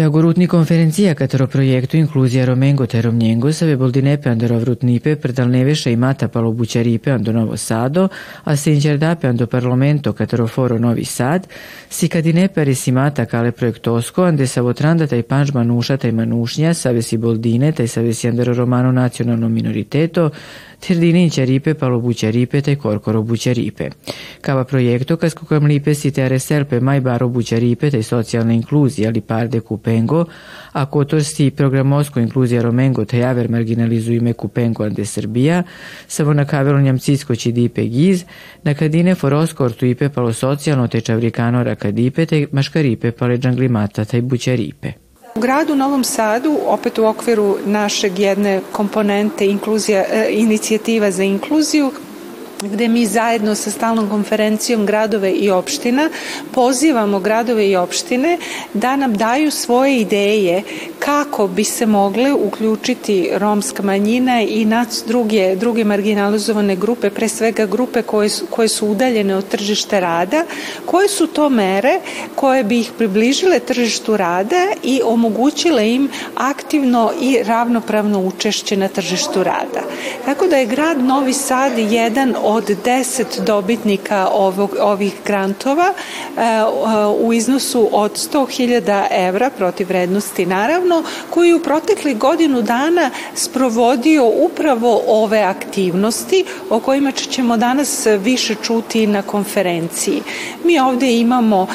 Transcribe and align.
Pe 0.00 0.04
agurutni 0.04 0.46
konferencija 0.46 1.14
katero 1.14 1.46
projektu 1.46 1.96
inkluzija 1.96 2.44
Romengo 2.46 2.86
te 2.86 3.02
Romnjengo 3.02 3.52
save 3.52 3.76
boldinepe 3.76 4.30
ando 4.30 4.48
rovrutnipe 4.48 5.16
i 5.86 5.96
mata 5.96 6.28
palo 6.28 6.52
bućaripe 6.52 7.10
ando 7.10 7.32
Novo 7.32 7.56
Sado, 7.56 8.08
a 8.44 8.56
se 8.56 8.72
inđerdape 8.72 9.28
ando 9.28 9.46
parlamento 9.46 10.12
katero 10.12 10.46
foro 10.48 10.78
Novi 10.78 11.04
Sad, 11.04 11.46
si 11.90 12.08
kadinepe 12.08 12.64
mata 12.92 13.26
kale 13.26 13.52
projektosko 13.52 14.24
ande 14.24 14.46
savotranda 14.46 15.06
taj 15.06 15.22
panč 15.22 15.52
manuša 15.52 15.96
taj 15.96 16.12
manušnja 16.12 16.74
save 16.74 17.02
si 17.02 17.16
boldine 17.16 17.72
taj 17.72 17.88
save 17.88 18.14
si 18.14 18.30
romano 18.30 18.92
nacionalno 18.92 19.48
minoriteto, 19.48 20.30
Tirdinin 20.80 21.30
Ćaripe, 21.30 21.74
Palobu 21.74 22.12
Ćaripe 22.12 22.60
te 22.60 22.76
Korkoro 22.76 23.36
Ćaripe. 23.36 23.90
Kava 24.40 24.64
projekto 24.64 25.16
kasko 25.16 25.46
kam 25.46 25.64
lipe 25.64 25.94
si 25.94 26.10
te 26.10 26.38
serpe 26.38 26.80
mai 26.80 27.00
baro 27.00 27.42
Ćaripe 27.42 27.90
te 27.90 28.02
socijalna 28.02 28.52
inkluzija 28.52 29.08
ali 29.08 29.20
parde 29.20 29.60
kupengo, 29.60 30.24
a 30.72 30.86
kotor 30.86 31.24
si 31.24 31.50
programosko 31.50 32.20
inkluzija 32.20 32.62
romengo 32.62 33.04
te 33.04 33.18
javer 33.18 33.50
marginalizuime 33.50 34.32
kupengo 34.32 34.84
ande 34.84 35.04
Srbija, 35.04 35.62
samo 36.08 36.32
na 36.34 36.44
kavelo 36.44 36.80
njamcisko 36.80 37.36
će 37.36 37.52
dipe 37.52 37.84
giz, 37.84 38.24
na 38.62 38.74
kadine 38.74 39.14
forosko 39.14 39.64
ortuipe 39.64 40.08
palo 40.08 40.32
socijalno 40.32 40.88
te 40.88 41.00
čavrikano 41.00 41.62
rakadipe 41.64 42.26
te 42.26 42.46
maškaripe 42.52 43.10
pale 43.12 43.38
džanglimata 43.38 44.04
te 44.04 44.20
bućaripe. 44.20 45.09
U 45.40 45.42
gradu 45.42 45.74
Novom 45.74 46.04
Sadu, 46.04 46.58
opet 46.66 46.98
u 46.98 47.04
okviru 47.04 47.56
našeg 47.64 48.18
jedne 48.18 48.60
komponente 48.72 49.46
inkluzija, 49.46 50.04
e, 50.10 50.26
inicijativa 50.30 51.10
za 51.10 51.22
inkluziju, 51.22 51.92
gde 52.62 52.88
mi 52.88 53.06
zajedno 53.06 53.54
sa 53.54 53.70
stalnom 53.70 54.08
konferencijom 54.08 54.86
gradove 54.86 55.30
i 55.32 55.50
opština 55.50 56.10
pozivamo 56.52 57.20
gradove 57.20 57.68
i 57.68 57.76
opštine 57.76 58.38
da 58.74 58.96
nam 58.96 59.16
daju 59.16 59.50
svoje 59.50 60.00
ideje 60.00 60.62
kako 60.98 61.46
bi 61.46 61.64
se 61.64 61.86
mogle 61.86 62.32
uključiti 62.32 63.30
romska 63.32 63.82
manjina 63.82 64.42
i 64.42 64.64
nac 64.64 65.02
druge, 65.06 65.56
druge 65.56 65.84
marginalizovane 65.84 66.76
grupe, 66.76 67.10
pre 67.10 67.28
svega 67.28 67.66
grupe 67.66 68.02
koje 68.02 68.28
su, 68.28 68.46
koje 68.46 68.68
su 68.68 68.86
udaljene 68.86 69.36
od 69.36 69.48
tržište 69.48 70.00
rada, 70.00 70.44
koje 70.86 71.08
su 71.08 71.26
to 71.26 71.48
mere 71.48 72.00
koje 72.34 72.64
bi 72.64 72.80
ih 72.80 72.92
približile 72.98 73.58
tržištu 73.58 74.16
rada 74.16 74.66
i 74.82 75.00
omogućile 75.04 75.90
im 75.94 76.08
aktivno 76.34 77.12
i 77.20 77.38
ravnopravno 77.42 78.20
učešće 78.20 78.76
na 78.76 78.88
tržištu 78.88 79.44
rada. 79.44 79.82
Tako 80.24 80.46
da 80.46 80.56
je 80.56 80.66
grad 80.66 81.04
Novi 81.04 81.32
Sad 81.32 81.78
jedan 81.78 82.34
od 82.50 82.64
10 82.84 83.24
dobitnika 83.46 84.28
ovog, 84.32 84.76
ovih 84.80 85.14
grantova 85.26 85.92
e, 85.92 86.40
u 87.20 87.32
iznosu 87.32 87.88
od 87.92 88.12
100.000 88.12 89.06
evra 89.10 89.50
protiv 89.50 89.88
vrednosti 89.88 90.46
naravno, 90.46 91.02
koji 91.30 91.54
u 91.54 91.62
protekli 91.62 92.14
godinu 92.14 92.62
dana 92.62 93.10
sprovodio 93.34 94.26
upravo 94.26 95.02
ove 95.06 95.38
aktivnosti 95.38 96.44
o 96.70 96.80
kojima 96.80 97.12
ćemo 97.12 97.56
danas 97.56 98.06
više 98.06 98.54
čuti 98.62 99.06
na 99.06 99.22
konferenciji. 99.22 100.22
Mi 100.64 100.78
ovde 100.78 101.12
imamo 101.12 101.66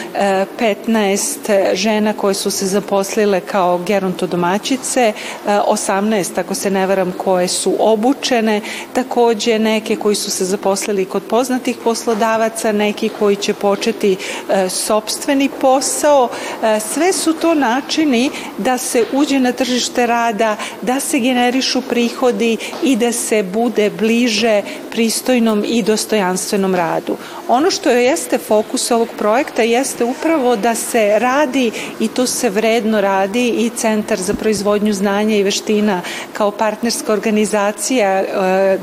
15 0.60 1.50
e, 1.50 1.76
žena 1.76 2.14
koje 2.14 2.34
su 2.34 2.52
se 2.52 2.66
zaposlile 2.66 3.40
kao 3.40 3.78
gerontodomaćice, 3.78 5.14
18 5.48 6.38
e, 6.38 6.42
ako 6.42 6.56
se 6.56 6.72
ne 6.72 6.88
varam 6.88 7.14
koje 7.18 7.48
su 7.48 7.76
obučene, 7.80 8.62
takođe 8.94 9.60
neke 9.60 9.96
koji 9.96 10.16
su 10.16 10.32
se 10.32 10.46
zaposlile 10.46 10.65
zaposlili 10.66 11.06
kod 11.06 11.24
poznatih 11.24 11.78
poslodavaca, 11.84 12.72
neki 12.72 13.10
koji 13.10 13.36
će 13.36 13.54
početi 13.54 14.18
e, 14.50 14.70
sobstveni 14.70 15.50
posao. 15.62 16.30
E, 16.64 16.80
sve 16.80 17.14
su 17.14 17.34
to 17.34 17.54
načini 17.54 18.30
da 18.58 18.78
se 18.78 19.06
uđe 19.14 19.40
na 19.40 19.52
tržište 19.52 20.08
rada, 20.08 20.56
da 20.82 21.00
se 21.00 21.20
generišu 21.20 21.82
prihodi 21.82 22.58
i 22.84 22.96
da 22.96 23.12
se 23.12 23.44
bude 23.44 23.90
bliže 23.90 24.62
pristojnom 24.92 25.64
i 25.68 25.84
dostojanstvenom 25.84 26.76
radu. 26.76 27.18
Ono 27.48 27.72
što 27.72 27.90
jeste 27.90 28.38
fokus 28.38 28.92
ovog 28.92 29.08
projekta 29.18 29.62
jeste 29.62 30.04
upravo 30.04 30.56
da 30.56 30.76
se 30.76 31.20
radi 31.20 31.72
i 32.00 32.08
to 32.08 32.28
se 32.28 32.50
vredno 32.50 33.02
radi 33.02 33.48
i 33.48 33.70
Centar 33.76 34.18
za 34.18 34.34
proizvodnju 34.34 34.94
znanja 34.94 35.36
i 35.36 35.44
veština 35.44 36.02
kao 36.34 36.52
partnerska 36.52 37.14
organizacija 37.14 38.10
e, 38.10 38.26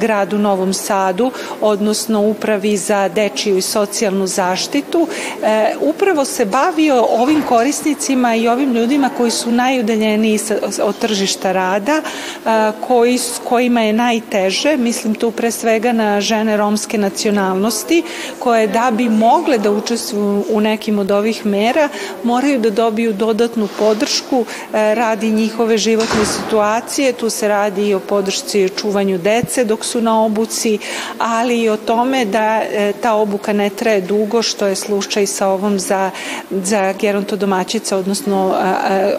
gradu 0.01 0.39
Novom 0.39 0.75
Sadu, 0.75 1.31
odnosno 1.73 2.21
upravi 2.21 2.77
za 2.77 3.09
dečiju 3.09 3.59
i 3.59 3.63
socijalnu 3.63 4.27
zaštitu, 4.27 5.07
e, 5.43 5.75
upravo 5.81 6.25
se 6.25 6.45
bavio 6.45 7.07
ovim 7.09 7.43
korisnicima 7.49 8.35
i 8.35 8.49
ovim 8.49 8.73
ljudima 8.73 9.11
koji 9.17 9.31
su 9.31 9.51
najudaljeniji 9.51 10.41
od 10.83 10.99
tržišta 10.99 11.53
rada, 11.53 12.03
e, 12.03 12.73
koji, 12.87 13.19
kojima 13.45 13.83
je 13.83 13.93
najteže, 13.93 14.77
mislim 14.77 15.15
tu 15.15 15.31
pre 15.31 15.51
svega 15.51 15.93
na 15.93 16.21
žene 16.21 16.57
romske 16.57 16.99
nacionalnosti, 16.99 18.03
koje 18.39 18.67
da 18.67 18.91
bi 18.91 19.09
mogle 19.09 19.59
da 19.59 19.71
učestvuju 19.71 20.45
u 20.51 20.61
nekim 20.61 20.99
od 20.99 21.11
ovih 21.11 21.47
mera, 21.47 21.89
moraju 22.23 22.61
da 22.61 22.71
dobiju 22.71 23.13
dodatnu 23.13 23.69
podršku 23.79 24.45
e, 24.45 24.95
radi 24.95 25.31
njihove 25.31 25.79
životne 25.79 26.25
situacije, 26.25 27.13
tu 27.13 27.31
se 27.31 27.49
radi 27.49 27.89
i 27.89 27.95
o 27.95 28.01
podršci 28.01 28.69
čuvanju 28.69 29.19
dece 29.19 29.65
dok 29.65 29.85
su 29.85 30.01
na 30.01 30.25
obuci, 30.25 30.79
ali 31.19 31.62
i 31.63 31.69
o 31.69 31.77
tome 31.77 32.25
da 32.25 32.63
e, 32.63 32.93
ta 33.03 33.15
obuka 33.15 33.53
ne 33.53 33.71
traje 33.71 34.01
dugo, 34.01 34.43
što 34.43 34.67
je 34.67 34.77
slučaj 34.77 35.27
sa 35.27 35.49
ovom 35.49 35.79
za, 35.79 36.11
za 36.51 36.93
gerontodomaćica, 37.01 37.97
odnosno 37.97 38.55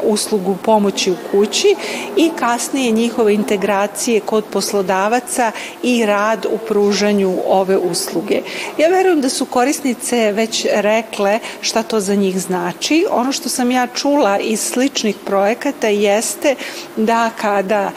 uslugu 0.04 0.56
pomoći 0.64 1.12
u 1.12 1.16
kući 1.32 1.76
i 2.18 2.32
kasnije 2.40 2.92
njihove 2.92 3.34
integracije 3.34 4.20
kod 4.20 4.46
poslodavaca 4.46 5.52
i 5.84 6.06
rad 6.06 6.46
u 6.46 6.58
pružanju 6.58 7.38
ove 7.48 7.78
usluge. 7.78 8.42
Ja 8.78 8.90
verujem 8.90 9.22
da 9.22 9.30
su 9.30 9.46
korisnice 9.46 10.32
već 10.32 10.66
rekle 10.74 11.40
šta 11.62 11.84
to 11.84 12.00
za 12.00 12.16
njih 12.16 12.40
znači. 12.40 13.06
Ono 13.12 13.32
što 13.32 13.50
sam 13.50 13.72
ja 13.72 13.88
čula 13.88 14.40
iz 14.40 14.60
sličnih 14.60 15.16
projekata 15.26 15.88
jeste 15.88 16.56
da 16.96 17.30
kada 17.42 17.92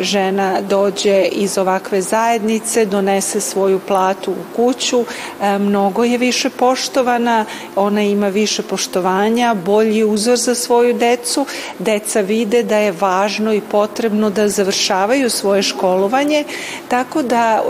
žena 0.00 0.60
dođe 0.60 1.22
iz 1.22 1.58
ovakve 1.58 2.02
zajednice, 2.02 2.84
donese 2.84 3.40
svoju 3.40 3.78
platu 3.78 4.30
u 4.30 4.56
kuću, 4.56 5.04
e, 5.42 5.58
mnogo 5.58 6.04
je 6.04 6.18
više 6.18 6.50
poštovana, 6.50 7.44
ona 7.76 8.02
ima 8.02 8.28
više 8.28 8.62
poštovanja, 8.62 9.54
bolji 9.54 10.04
uzor 10.04 10.36
za 10.36 10.54
svoju 10.54 10.94
decu, 10.94 11.46
deca 11.78 12.20
vide 12.20 12.62
da 12.62 12.76
je 12.76 12.94
važno 13.00 13.52
i 13.52 13.60
potrebno 13.60 14.30
da 14.30 14.48
završavaju 14.48 15.30
svoje 15.30 15.62
školovanje, 15.62 16.44
tako 16.88 17.22
da 17.22 17.62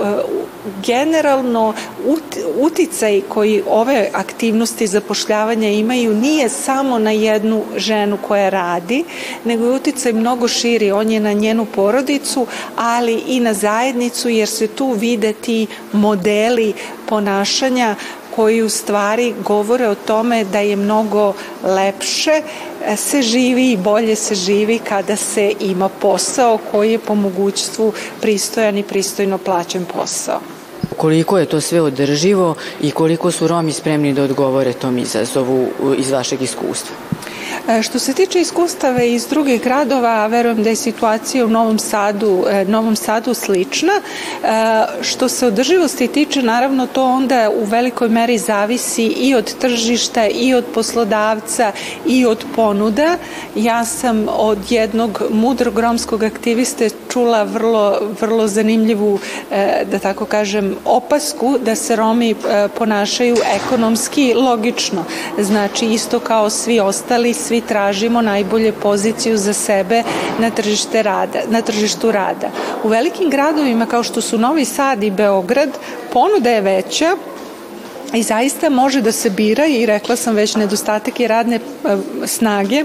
generalno 0.86 1.74
uticaj 2.58 3.20
koji 3.28 3.62
ove 3.68 4.10
aktivnosti 4.12 4.86
zapošljavanja 4.86 5.68
imaju 5.68 6.14
nije 6.14 6.48
samo 6.48 6.98
na 6.98 7.10
jednu 7.10 7.62
ženu 7.76 8.18
koja 8.28 8.48
radi, 8.48 9.04
nego 9.44 9.64
je 9.64 9.72
uticaj 9.72 10.12
mnogo 10.12 10.48
širi. 10.48 10.92
On 10.92 11.10
je 11.10 11.20
na 11.20 11.32
njenu 11.32 11.53
porodicu, 11.64 12.46
ali 12.76 13.22
i 13.26 13.40
na 13.40 13.54
zajednicu, 13.54 14.28
jer 14.28 14.48
se 14.48 14.66
tu 14.66 14.92
vide 14.92 15.32
ti 15.32 15.66
modeli 15.92 16.72
ponašanja 17.06 17.94
koji 18.36 18.62
u 18.62 18.68
stvari 18.68 19.34
govore 19.44 19.88
o 19.88 19.94
tome 19.94 20.44
da 20.44 20.58
je 20.58 20.76
mnogo 20.76 21.32
lepše 21.62 22.42
e, 22.86 22.96
se 22.96 23.22
živi 23.22 23.72
i 23.72 23.76
bolje 23.76 24.16
se 24.16 24.34
živi 24.34 24.78
kada 24.78 25.16
se 25.16 25.52
ima 25.60 25.88
posao 25.88 26.58
koji 26.70 26.92
je 26.92 26.98
po 26.98 27.14
mogućstvu 27.14 27.92
pristojan 28.20 28.78
i 28.78 28.82
pristojno 28.82 29.38
plaćen 29.38 29.84
posao. 29.84 30.40
Koliko 30.96 31.38
je 31.38 31.46
to 31.46 31.60
sve 31.60 31.80
održivo 31.80 32.54
i 32.80 32.90
koliko 32.90 33.30
su 33.30 33.48
Romi 33.48 33.72
spremni 33.72 34.12
da 34.12 34.22
odgovore 34.22 34.72
tom 34.72 34.98
izazovu 34.98 35.68
iz 35.98 36.10
vašeg 36.10 36.42
iskustva? 36.42 36.96
E, 37.68 37.82
što 37.82 37.98
se 37.98 38.12
tiče 38.12 38.40
iskustava 38.40 39.02
iz 39.02 39.26
drugih 39.26 39.62
gradova, 39.62 40.26
verujem 40.26 40.62
da 40.62 40.68
je 40.68 40.76
situacija 40.76 41.46
u 41.46 41.48
Novom 41.48 41.78
Sadu, 41.78 42.44
e, 42.50 42.64
Novom 42.64 42.96
Sadu 42.96 43.34
slična. 43.34 43.92
E, 43.92 44.48
što 45.02 45.28
se 45.28 45.46
održivosti 45.46 46.08
tiče, 46.08 46.42
naravno 46.42 46.86
to 46.86 47.04
onda 47.04 47.50
u 47.50 47.64
velikoj 47.64 48.08
meri 48.08 48.38
zavisi 48.38 49.04
i 49.04 49.34
od 49.34 49.54
tržišta 49.58 50.26
i 50.26 50.54
od 50.54 50.64
poslodavca 50.74 51.72
i 52.06 52.26
od 52.26 52.44
ponuda. 52.56 53.16
Ja 53.54 53.84
sam 53.84 54.26
od 54.28 54.58
jednog 54.72 55.22
mudrog 55.30 55.78
romskog 55.78 56.22
aktiviste 56.22 56.90
čula 57.14 57.42
vrlo, 57.42 57.98
vrlo 58.20 58.46
zanimljivu, 58.48 59.18
da 59.90 59.98
tako 59.98 60.24
kažem, 60.26 60.74
opasku 60.84 61.58
da 61.58 61.74
se 61.74 61.96
Romi 61.96 62.34
ponašaju 62.78 63.36
ekonomski 63.54 64.34
logično. 64.34 65.04
Znači 65.38 65.86
isto 65.86 66.20
kao 66.20 66.50
svi 66.50 66.80
ostali, 66.80 67.34
svi 67.34 67.60
tražimo 67.60 68.22
najbolje 68.22 68.72
poziciju 68.72 69.36
za 69.36 69.52
sebe 69.52 70.02
na, 70.38 70.50
tržište 70.50 71.02
rada, 71.02 71.46
na 71.48 71.62
tržištu 71.62 72.12
rada. 72.12 72.50
U 72.84 72.88
velikim 72.88 73.30
gradovima 73.30 73.86
kao 73.86 74.02
što 74.02 74.20
su 74.20 74.38
Novi 74.38 74.64
Sad 74.64 75.02
i 75.02 75.10
Beograd, 75.10 75.70
ponuda 76.12 76.50
je 76.50 76.60
veća, 76.60 77.16
i 78.14 78.22
zaista 78.22 78.70
može 78.70 79.00
da 79.00 79.12
se 79.12 79.30
bira 79.30 79.66
i 79.66 79.86
rekla 79.86 80.16
sam 80.16 80.34
već 80.34 80.56
nedostatak 80.56 81.20
je 81.20 81.28
radne 81.28 81.56
e, 81.56 81.96
snage 82.26 82.84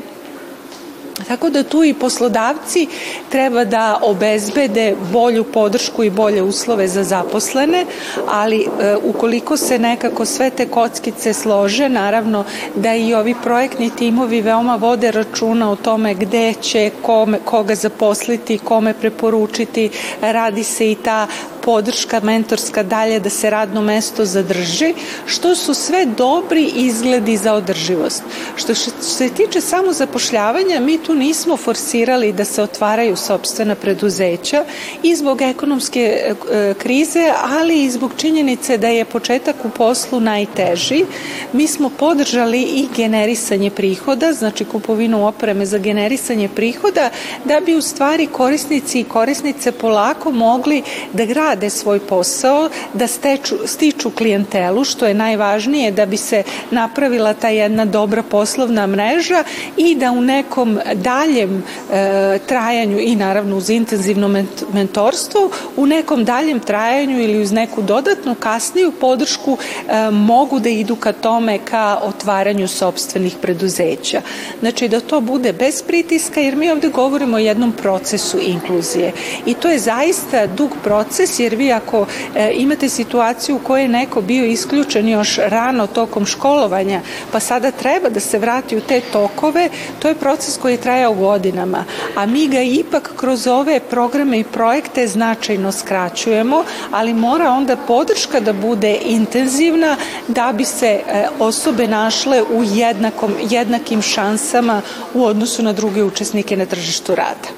Tako 1.28 1.50
da 1.50 1.64
tu 1.64 1.84
i 1.84 1.94
poslodavci 1.94 2.88
treba 3.30 3.66
da 3.66 4.00
obezbede 4.02 4.96
bolju 5.12 5.44
podršku 5.44 6.04
i 6.04 6.10
bolje 6.10 6.44
uslove 6.44 6.88
za 6.88 7.04
zaposlene, 7.04 7.86
ali 8.28 8.62
e, 8.62 8.96
ukoliko 9.04 9.58
se 9.58 9.80
nekako 9.80 10.26
sve 10.26 10.50
te 10.50 10.68
kockice 10.68 11.34
slože, 11.34 11.90
naravno 11.90 12.44
da 12.76 12.96
i 12.96 13.14
ovi 13.14 13.36
projektni 13.44 13.90
timovi 13.90 14.42
veoma 14.42 14.76
vode 14.76 15.12
računa 15.12 15.72
o 15.72 15.76
tome 15.76 16.14
gde 16.14 16.54
će 16.54 16.92
kome, 17.02 17.40
koga 17.46 17.76
zaposliti, 17.76 18.58
kome 18.58 18.94
preporučiti, 18.94 19.90
radi 20.22 20.64
se 20.64 20.92
i 20.92 20.96
ta 20.96 21.28
podrška 21.66 22.20
mentorska 22.24 22.84
dalje 22.84 23.20
da 23.20 23.30
se 23.30 23.50
radno 23.50 23.82
mesto 23.82 24.26
zadrži, 24.26 24.94
što 25.26 25.56
su 25.56 25.74
sve 25.74 26.06
dobri 26.06 26.72
izgledi 26.76 27.38
za 27.38 27.54
održivost. 27.54 28.24
Što 28.56 28.76
se 28.76 29.30
tiče 29.30 29.62
samo 29.62 29.94
zapošljavanja, 29.94 30.80
mi 30.80 30.98
tu 30.98 31.16
nismo 31.16 31.58
forsirali 31.58 32.34
da 32.34 32.46
se 32.46 32.64
otvaraju 32.64 33.16
sobstvena 33.16 33.76
preduzeća 33.76 34.66
i 35.04 35.16
zbog 35.16 35.42
ekonomske 35.42 36.02
e, 36.02 36.74
krize, 36.74 37.32
ali 37.50 37.84
i 37.84 37.90
zbog 37.90 38.12
činjenice 38.18 38.78
da 38.78 38.88
je 38.88 39.06
početak 39.06 39.56
u 39.64 39.70
poslu 39.70 40.20
najteži. 40.20 41.06
Mi 41.54 41.68
smo 41.68 41.90
podržali 41.90 42.62
i 42.62 42.88
generisanje 42.96 43.70
prihoda, 43.70 44.34
znači 44.34 44.66
kupovinu 44.66 45.28
opreme 45.28 45.66
za 45.66 45.78
generisanje 45.78 46.50
prihoda, 46.56 47.10
da 47.46 47.60
bi 47.60 47.76
u 47.76 47.82
stvari 47.82 48.28
korisnici 48.28 49.00
i 49.00 49.04
korisnice 49.04 49.72
polako 49.72 50.32
mogli 50.32 50.84
da 51.14 51.26
grade 51.26 51.49
rade 51.50 51.70
svoj 51.70 52.00
posao, 52.00 52.70
da 52.94 53.08
steču, 53.08 53.56
stiču 53.66 54.10
klijentelu, 54.12 54.84
što 54.84 55.06
je 55.06 55.14
najvažnije 55.14 55.92
da 55.92 56.06
bi 56.06 56.18
se 56.18 56.44
napravila 56.72 57.34
ta 57.34 57.50
jedna 57.50 57.86
dobra 57.86 58.24
poslovna 58.24 58.88
mreža 58.88 59.44
i 59.78 59.96
da 59.96 60.12
u 60.12 60.22
nekom 60.22 60.80
daljem 60.94 61.64
e, 61.64 62.40
trajanju 62.48 63.00
i 63.00 63.16
naravno 63.16 63.58
uz 63.58 63.70
intenzivno 63.70 64.28
mentorstvo, 64.74 65.50
u 65.78 65.86
nekom 65.86 66.26
daljem 66.26 66.60
trajanju 66.60 67.22
ili 67.22 67.42
uz 67.42 67.52
neku 67.52 67.82
dodatnu 67.82 68.36
kasniju 68.36 68.92
podršku 68.92 69.58
e, 69.58 70.12
mogu 70.12 70.60
da 70.60 70.70
idu 70.70 70.96
ka 70.96 71.14
tome 71.14 71.58
ka 71.66 72.00
otvaranju 72.04 72.68
sobstvenih 72.68 73.36
preduzeća. 73.42 74.22
Znači 74.60 74.88
da 74.88 75.00
to 75.00 75.22
bude 75.22 75.54
bez 75.54 75.82
pritiska 75.82 76.42
jer 76.42 76.56
mi 76.56 76.72
ovde 76.72 76.90
govorimo 76.90 77.38
o 77.38 77.40
jednom 77.40 77.72
procesu 77.72 78.38
inkluzije 78.42 79.12
i 79.46 79.54
to 79.54 79.70
je 79.70 79.80
zaista 79.80 80.48
dug 80.48 80.70
proces 80.84 81.39
jer 81.44 81.56
vi 81.56 81.72
ako 81.72 82.06
e, 82.36 82.52
imate 82.54 82.90
situaciju 82.90 83.56
u 83.56 83.60
kojoj 83.60 83.84
je 83.84 83.88
neko 83.88 84.22
bio 84.22 84.46
isključen 84.46 85.10
još 85.10 85.38
rano 85.38 85.88
tokom 85.88 86.26
školovanja, 86.26 87.02
pa 87.32 87.40
sada 87.40 87.72
treba 87.72 88.10
da 88.10 88.20
se 88.20 88.40
vrati 88.40 88.78
u 88.78 88.82
te 88.82 89.02
tokove, 89.02 89.70
to 90.00 90.08
je 90.08 90.16
proces 90.16 90.58
koji 90.58 90.74
je 90.74 90.82
trajao 90.82 91.14
godinama, 91.14 91.84
a 92.16 92.26
mi 92.26 92.48
ga 92.48 92.62
ipak 92.62 93.12
kroz 93.16 93.48
ove 93.48 93.80
programe 93.80 94.40
i 94.40 94.44
projekte 94.44 95.08
značajno 95.08 95.72
skraćujemo, 95.72 96.64
ali 96.92 97.14
mora 97.14 97.52
onda 97.52 97.78
podrška 97.78 98.40
da 98.40 98.54
bude 98.54 98.98
intenzivna 99.06 99.96
da 100.28 100.52
bi 100.52 100.66
se 100.66 100.88
e, 100.88 101.28
osobe 101.40 101.88
našle 101.88 102.44
u 102.44 102.64
jednakom, 102.64 103.34
jednakim 103.50 104.02
šansama 104.02 104.82
u 105.14 105.26
odnosu 105.26 105.64
na 105.64 105.74
druge 105.74 106.04
učesnike 106.04 106.58
na 106.58 106.66
tržištu 106.66 107.16
rada. 107.16 107.50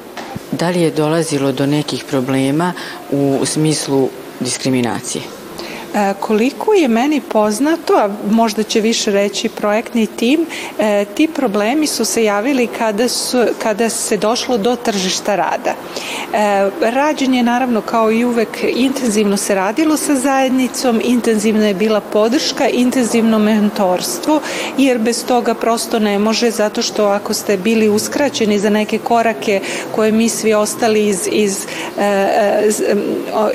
Da 0.62 0.69
li 0.69 0.81
je 0.81 0.92
dolazilo 0.92 1.52
do 1.52 1.66
nekih 1.66 2.04
problema 2.10 2.74
u 3.12 3.42
smislu 3.46 4.10
diskriminacije? 4.40 5.41
E, 5.94 6.14
koliko 6.20 6.74
je 6.74 6.88
meni 6.88 7.22
poznato, 7.22 7.94
a 7.94 8.10
možda 8.30 8.64
će 8.64 8.82
više 8.82 9.12
reći 9.12 9.50
projektni 9.50 10.08
tim, 10.08 10.46
e, 10.80 11.06
ti 11.16 11.28
problemi 11.28 11.88
su 11.88 12.06
se 12.06 12.24
javili 12.24 12.68
kada, 12.68 13.08
su, 13.08 13.46
kada 13.64 13.90
se 13.90 14.18
došlo 14.18 14.58
do 14.58 14.76
tržišta 14.76 15.36
rada. 15.36 15.74
E, 15.74 16.70
rađen 16.82 17.34
je 17.34 17.44
naravno 17.44 17.82
kao 17.82 18.12
i 18.12 18.26
uvek 18.26 18.64
intenzivno 18.76 19.38
se 19.38 19.56
radilo 19.56 19.98
sa 19.98 20.16
zajednicom, 20.16 21.02
intenzivna 21.04 21.68
je 21.68 21.74
bila 21.74 22.02
podrška, 22.02 22.70
intenzivno 22.70 23.40
mentorstvo, 23.40 24.42
jer 24.78 24.98
bez 24.98 25.26
toga 25.26 25.54
prosto 25.54 26.00
ne 26.00 26.20
može, 26.20 26.52
zato 26.52 26.82
što 26.82 27.06
ako 27.06 27.34
ste 27.34 27.58
bili 27.58 27.90
uskraćeni 27.90 28.60
za 28.60 28.70
neke 28.70 28.98
korake 28.98 29.62
koje 29.96 30.12
mi 30.12 30.30
svi 30.30 30.54
ostali 30.54 31.08
iz, 31.08 31.28
iz, 31.32 31.58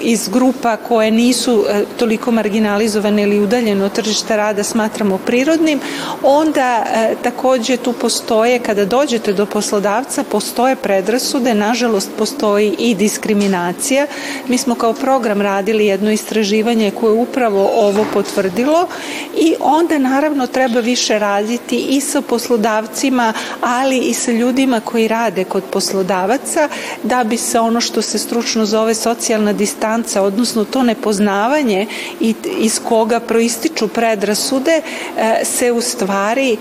iz 0.01 0.29
grupa 0.29 0.77
koje 0.77 1.11
nisu 1.11 1.65
toliko 1.99 2.26
toliko 2.27 2.43
marginalizovane 2.43 3.23
ili 3.23 3.41
udaljene 3.41 3.85
od 3.85 3.93
tržišta 3.93 4.37
rada 4.37 4.63
smatramo 4.63 5.19
prirodnim, 5.19 5.81
onda 6.23 6.85
e, 6.87 7.15
takođe 7.23 7.77
tu 7.77 7.93
postoje, 7.93 8.59
kada 8.59 8.85
dođete 8.85 9.33
do 9.33 9.47
poslodavca, 9.47 10.25
postoje 10.25 10.77
predrasude, 10.77 11.55
nažalost 11.55 12.11
postoji 12.19 12.75
i 12.79 12.95
diskriminacija. 12.95 14.07
Mi 14.49 14.59
smo 14.59 14.75
kao 14.75 14.93
program 14.93 15.41
radili 15.41 15.87
jedno 15.87 16.11
istraživanje 16.11 16.91
koje 16.91 17.13
upravo 17.13 17.71
ovo 17.75 18.05
potvrdilo 18.13 18.89
i 19.37 19.55
onda 19.61 19.99
naravno 19.99 20.47
treba 20.47 20.81
više 20.81 21.19
raditi 21.19 21.77
i 21.77 22.01
sa 22.01 22.21
poslodavcima, 22.21 23.33
ali 23.61 23.99
i 23.99 24.15
sa 24.15 24.33
ljudima 24.33 24.81
koji 24.81 25.09
rade 25.09 25.45
kod 25.45 25.63
poslodavaca 25.71 26.69
da 27.03 27.25
bi 27.25 27.37
se 27.37 27.61
ono 27.61 27.81
što 27.81 28.03
se 28.03 28.19
stručno 28.19 28.67
zove 28.67 28.95
socijalna 28.95 29.53
distanca, 29.53 30.23
odnosno 30.23 30.65
to 30.65 30.83
nepoznavanje 30.83 31.87
i 32.21 32.35
iz 32.59 32.81
koga 32.89 33.21
proističu 33.21 33.89
predrasude 33.89 34.81
e, 34.81 35.45
se 35.45 35.73
u 35.73 35.81
stvari 35.81 36.53
e, 36.53 36.57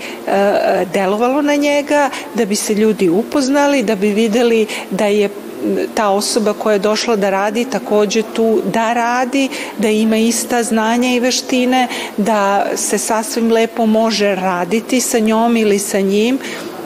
delovalo 0.92 1.42
na 1.42 1.54
njega 1.54 2.10
da 2.34 2.44
bi 2.44 2.56
se 2.56 2.74
ljudi 2.74 3.08
upoznali, 3.08 3.82
da 3.82 3.94
bi 3.94 4.08
videli 4.08 4.66
da 4.90 5.06
je 5.06 5.28
ta 5.94 6.08
osoba 6.08 6.52
koja 6.52 6.72
je 6.72 6.78
došla 6.78 7.16
da 7.16 7.30
radi 7.30 7.64
takođe 7.64 8.22
tu 8.22 8.62
da 8.72 8.92
radi, 8.92 9.48
da 9.78 9.88
ima 9.88 10.16
ista 10.16 10.62
znanja 10.62 11.14
i 11.14 11.20
veštine, 11.20 11.88
da 12.16 12.66
se 12.76 12.98
sasvim 12.98 13.52
lepo 13.52 13.86
može 13.86 14.34
raditi 14.34 15.00
sa 15.00 15.18
njom 15.18 15.56
ili 15.56 15.78
sa 15.78 16.00
njim, 16.00 16.38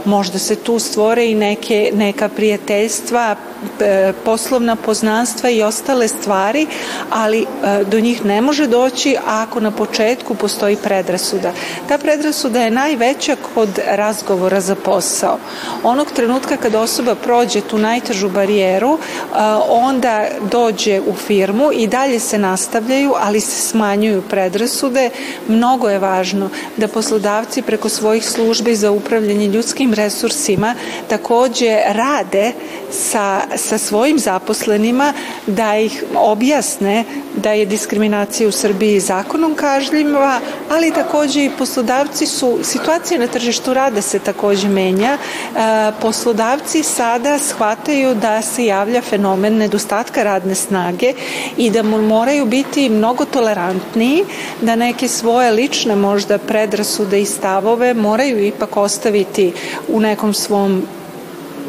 možda 0.04 0.38
se 0.38 0.56
tu 0.56 0.78
stvore 0.78 1.26
i 1.26 1.34
neke, 1.34 1.90
neka 1.94 2.28
prijateljstva, 2.28 3.36
E, 3.80 4.12
poslovna 4.24 4.76
poznanstva 4.76 5.50
i 5.50 5.62
ostale 5.62 6.08
stvari, 6.08 6.66
ali 7.10 7.42
e, 7.42 7.84
do 7.84 8.00
njih 8.00 8.24
ne 8.24 8.40
može 8.40 8.66
doći 8.66 9.16
ako 9.26 9.60
na 9.60 9.70
početku 9.70 10.34
postoji 10.34 10.76
predrasuda. 10.76 11.52
Ta 11.88 11.98
predrasuda 11.98 12.60
je 12.60 12.70
najveća 12.70 13.36
kod 13.54 13.68
razgovora 13.86 14.60
za 14.60 14.74
posao. 14.74 15.38
Onog 15.82 16.12
trenutka 16.12 16.56
kad 16.56 16.74
osoba 16.74 17.14
prođe 17.14 17.60
tu 17.60 17.78
najtežu 17.78 18.28
barijeru, 18.28 18.98
e, 18.98 19.36
onda 19.68 20.24
dođe 20.50 21.00
u 21.00 21.14
firmu 21.14 21.70
i 21.72 21.86
dalje 21.86 22.20
se 22.20 22.38
nastavljaju, 22.38 23.14
ali 23.20 23.40
se 23.40 23.68
smanjuju 23.68 24.22
predrasude. 24.22 25.10
Mnogo 25.48 25.88
je 25.88 25.98
važno 25.98 26.48
da 26.76 26.88
poslodavci 26.88 27.62
preko 27.62 27.88
svojih 27.88 28.28
službi 28.28 28.76
za 28.76 28.90
upravljanje 28.90 29.46
ljudskim 29.46 29.89
resursima 29.94 30.74
takođe 31.08 31.80
rade 31.86 32.52
sa 32.90 33.40
sa 33.56 33.78
svojim 33.78 34.18
zaposlenima 34.18 35.12
da 35.46 35.76
ih 35.78 36.04
objasne 36.14 37.04
da 37.42 37.52
je 37.52 37.66
diskriminacija 37.66 38.48
u 38.48 38.52
Srbiji 38.52 39.00
zakonom 39.00 39.54
kažljiva, 39.54 40.40
ali 40.70 40.92
takođe 40.92 41.44
i 41.44 41.50
poslodavci 41.58 42.26
su, 42.26 42.58
situacija 42.62 43.20
na 43.20 43.26
tržištu 43.26 43.74
rada 43.74 44.02
se 44.02 44.18
takođe 44.18 44.68
menja, 44.68 45.18
e, 45.18 45.92
poslodavci 46.00 46.82
sada 46.82 47.38
shvataju 47.38 48.14
da 48.14 48.42
se 48.42 48.64
javlja 48.66 49.02
fenomen 49.02 49.56
nedostatka 49.56 50.22
radne 50.22 50.54
snage 50.54 51.12
i 51.56 51.70
da 51.70 51.82
moraju 51.82 52.46
biti 52.46 52.88
mnogo 52.88 53.24
tolerantniji, 53.24 54.24
da 54.60 54.76
neke 54.76 55.08
svoje 55.08 55.50
lične 55.50 55.96
možda 55.96 56.38
predrasude 56.38 57.20
i 57.20 57.26
stavove 57.26 57.94
moraju 57.94 58.46
ipak 58.46 58.76
ostaviti 58.76 59.52
u 59.88 60.00
nekom 60.00 60.34
svom 60.34 60.82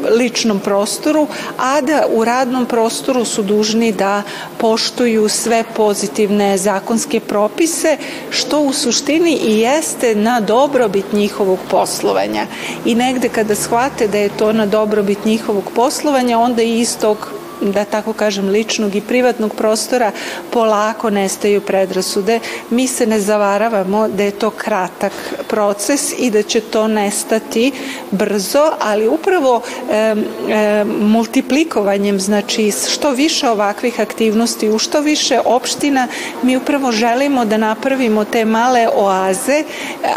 ličnom 0.10 0.60
prostoru, 0.60 1.28
a 1.58 1.82
da 1.82 2.06
u 2.14 2.26
radnom 2.26 2.66
prostoru 2.66 3.26
su 3.26 3.44
dužni 3.44 3.92
da 3.92 4.24
poštuju 4.58 5.30
sve 5.30 5.64
pozitivne 5.76 6.58
zakonske 6.58 7.20
propise, 7.20 7.98
što 8.30 8.60
u 8.60 8.74
suštini 8.74 9.34
i 9.34 9.60
jeste 9.60 10.16
na 10.16 10.40
dobrobit 10.40 11.14
njihovog 11.14 11.60
poslovanja. 11.70 12.46
I 12.86 12.96
negde 12.96 13.30
kada 13.30 13.56
shvate 13.56 14.08
da 14.08 14.18
je 14.18 14.38
to 14.38 14.54
na 14.54 14.66
dobrobit 14.66 15.26
njihovog 15.26 15.64
poslovanja, 15.76 16.40
onda 16.40 16.62
i 16.62 16.80
iz 16.80 16.98
tog 16.98 17.41
da 17.62 17.86
tako 17.86 18.14
kažem, 18.14 18.50
ličnog 18.50 18.96
i 18.96 19.02
privatnog 19.02 19.56
prostora 19.56 20.12
polako 20.50 21.10
nestaju 21.10 21.62
predrasude. 21.62 22.40
Mi 22.70 22.88
se 22.88 23.06
ne 23.06 23.20
zavaravamo 23.20 24.08
da 24.08 24.24
je 24.24 24.32
to 24.32 24.50
kratak 24.50 25.12
proces 25.48 26.14
i 26.18 26.30
da 26.32 26.44
će 26.44 26.62
to 26.62 26.88
nestati 26.88 27.72
brzo, 28.12 28.72
ali 28.80 29.08
upravo 29.08 29.62
e, 29.92 29.96
e, 29.96 30.84
multiplikovanjem, 30.84 32.20
znači 32.20 32.72
što 32.90 33.12
više 33.12 33.50
ovakvih 33.50 34.00
aktivnosti 34.00 34.70
u 34.70 34.80
što 34.80 35.00
više 35.00 35.40
opština, 35.46 36.08
mi 36.44 36.58
upravo 36.58 36.92
želimo 36.92 37.46
da 37.46 37.58
napravimo 37.58 38.26
te 38.26 38.46
male 38.46 38.88
oaze 38.96 39.60
e, 39.60 39.64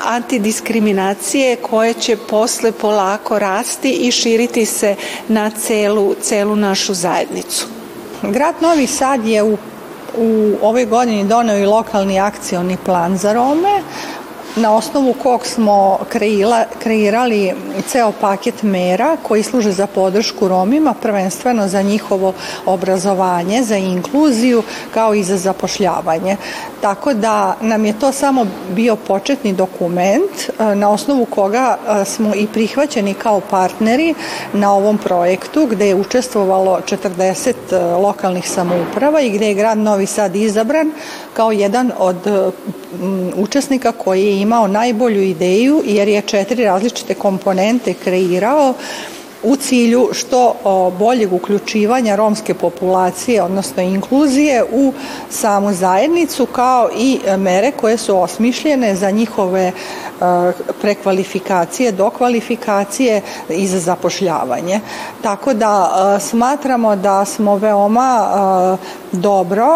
antidiskriminacije 0.05 1.57
koje 1.57 1.95
će 1.95 2.17
posle 2.17 2.73
polako 2.73 3.39
rasti 3.39 3.91
i 3.91 4.11
širiti 4.11 4.67
se 4.67 4.97
na 5.29 5.51
celu, 5.51 6.15
celu 6.23 6.57
našu 6.57 6.95
zajednicu. 6.95 7.34
Grad 8.23 8.55
Novi 8.61 8.87
Sad 8.87 9.27
je 9.27 9.43
u 9.43 9.57
u 10.19 10.57
ovoj 10.63 10.87
godini 10.87 11.25
doneo 11.25 11.59
i 11.59 11.67
lokalni 11.67 12.21
akcioni 12.21 12.77
plan 12.85 13.19
za 13.19 13.33
Rome 13.33 13.83
na 14.57 14.75
osnovu 14.75 15.15
kog 15.23 15.47
smo 15.47 15.99
kreila, 16.09 16.65
kreirali 16.83 17.53
ceo 17.89 18.13
paket 18.21 18.63
mera 18.63 19.17
koji 19.23 19.43
služe 19.43 19.73
za 19.73 19.87
podršku 19.87 20.49
Romima, 20.49 20.95
prvenstveno 21.03 21.69
za 21.69 21.83
njihovo 21.83 22.33
obrazovanje, 22.67 23.63
za 23.63 23.77
inkluziju, 23.77 24.63
kao 24.95 25.15
i 25.15 25.23
za 25.23 25.37
zapošljavanje. 25.37 26.37
Tako 26.81 27.15
da 27.15 27.57
nam 27.61 27.85
je 27.85 27.99
to 27.99 28.13
samo 28.13 28.47
bio 28.75 28.97
početni 28.97 29.53
dokument 29.53 30.31
e, 30.49 30.75
na 30.75 30.91
osnovu 30.91 31.25
koga 31.25 31.77
e, 31.77 32.05
smo 32.05 32.35
i 32.35 32.47
prihvaćeni 32.47 33.15
kao 33.15 33.41
partneri 33.41 34.15
na 34.53 34.73
ovom 34.73 34.99
projektu 34.99 35.67
gde 35.67 35.89
je 35.89 35.95
učestvovalo 35.95 36.81
40 36.87 37.53
e, 37.73 37.79
lokalnih 37.79 38.51
samouprava 38.51 39.21
i 39.21 39.31
gde 39.31 39.49
je 39.49 39.55
grad 39.55 39.79
Novi 39.79 40.07
Sad 40.07 40.37
izabran 40.37 40.93
kao 41.33 41.53
jedan 41.53 41.93
od 41.99 42.17
učesnika 43.37 43.93
koji 43.93 44.27
je 44.27 44.41
imao 44.45 44.69
najbolju 44.69 45.23
ideju 45.23 45.83
jer 45.87 46.09
je 46.09 46.23
četiri 46.23 46.65
različite 46.65 47.15
komponente 47.15 47.95
kreirao 47.95 48.75
u 49.45 49.57
cilju 49.57 50.09
što 50.13 50.55
boljeg 50.99 51.33
uključivanja 51.33 52.17
romske 52.17 52.55
populacije, 52.55 53.43
odnosno 53.43 53.83
inkluzije 53.83 54.65
u 54.73 54.93
samu 55.31 55.73
zajednicu, 55.73 56.47
kao 56.47 56.91
i 56.97 57.19
mere 57.39 57.73
koje 57.73 57.97
su 57.97 58.19
osmišljene 58.19 58.95
za 58.97 59.11
njihove 59.11 59.63
e, 59.63 59.73
prekvalifikacije, 60.81 61.93
dokvalifikacije 61.93 63.23
i 63.49 63.67
za 63.67 63.79
zapošljavanje. 63.79 64.81
Tako 65.23 65.55
da 65.55 65.91
e, 66.17 66.21
smatramo 66.21 66.97
da 66.97 67.25
smo 67.25 67.57
veoma 67.57 68.27
e, 68.27 68.77
dobro 69.13 69.67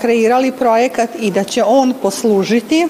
kreirali 0.00 0.52
projekat 0.52 1.10
i 1.20 1.30
da 1.30 1.44
će 1.44 1.64
on 1.64 1.94
poslužiti 2.02 2.88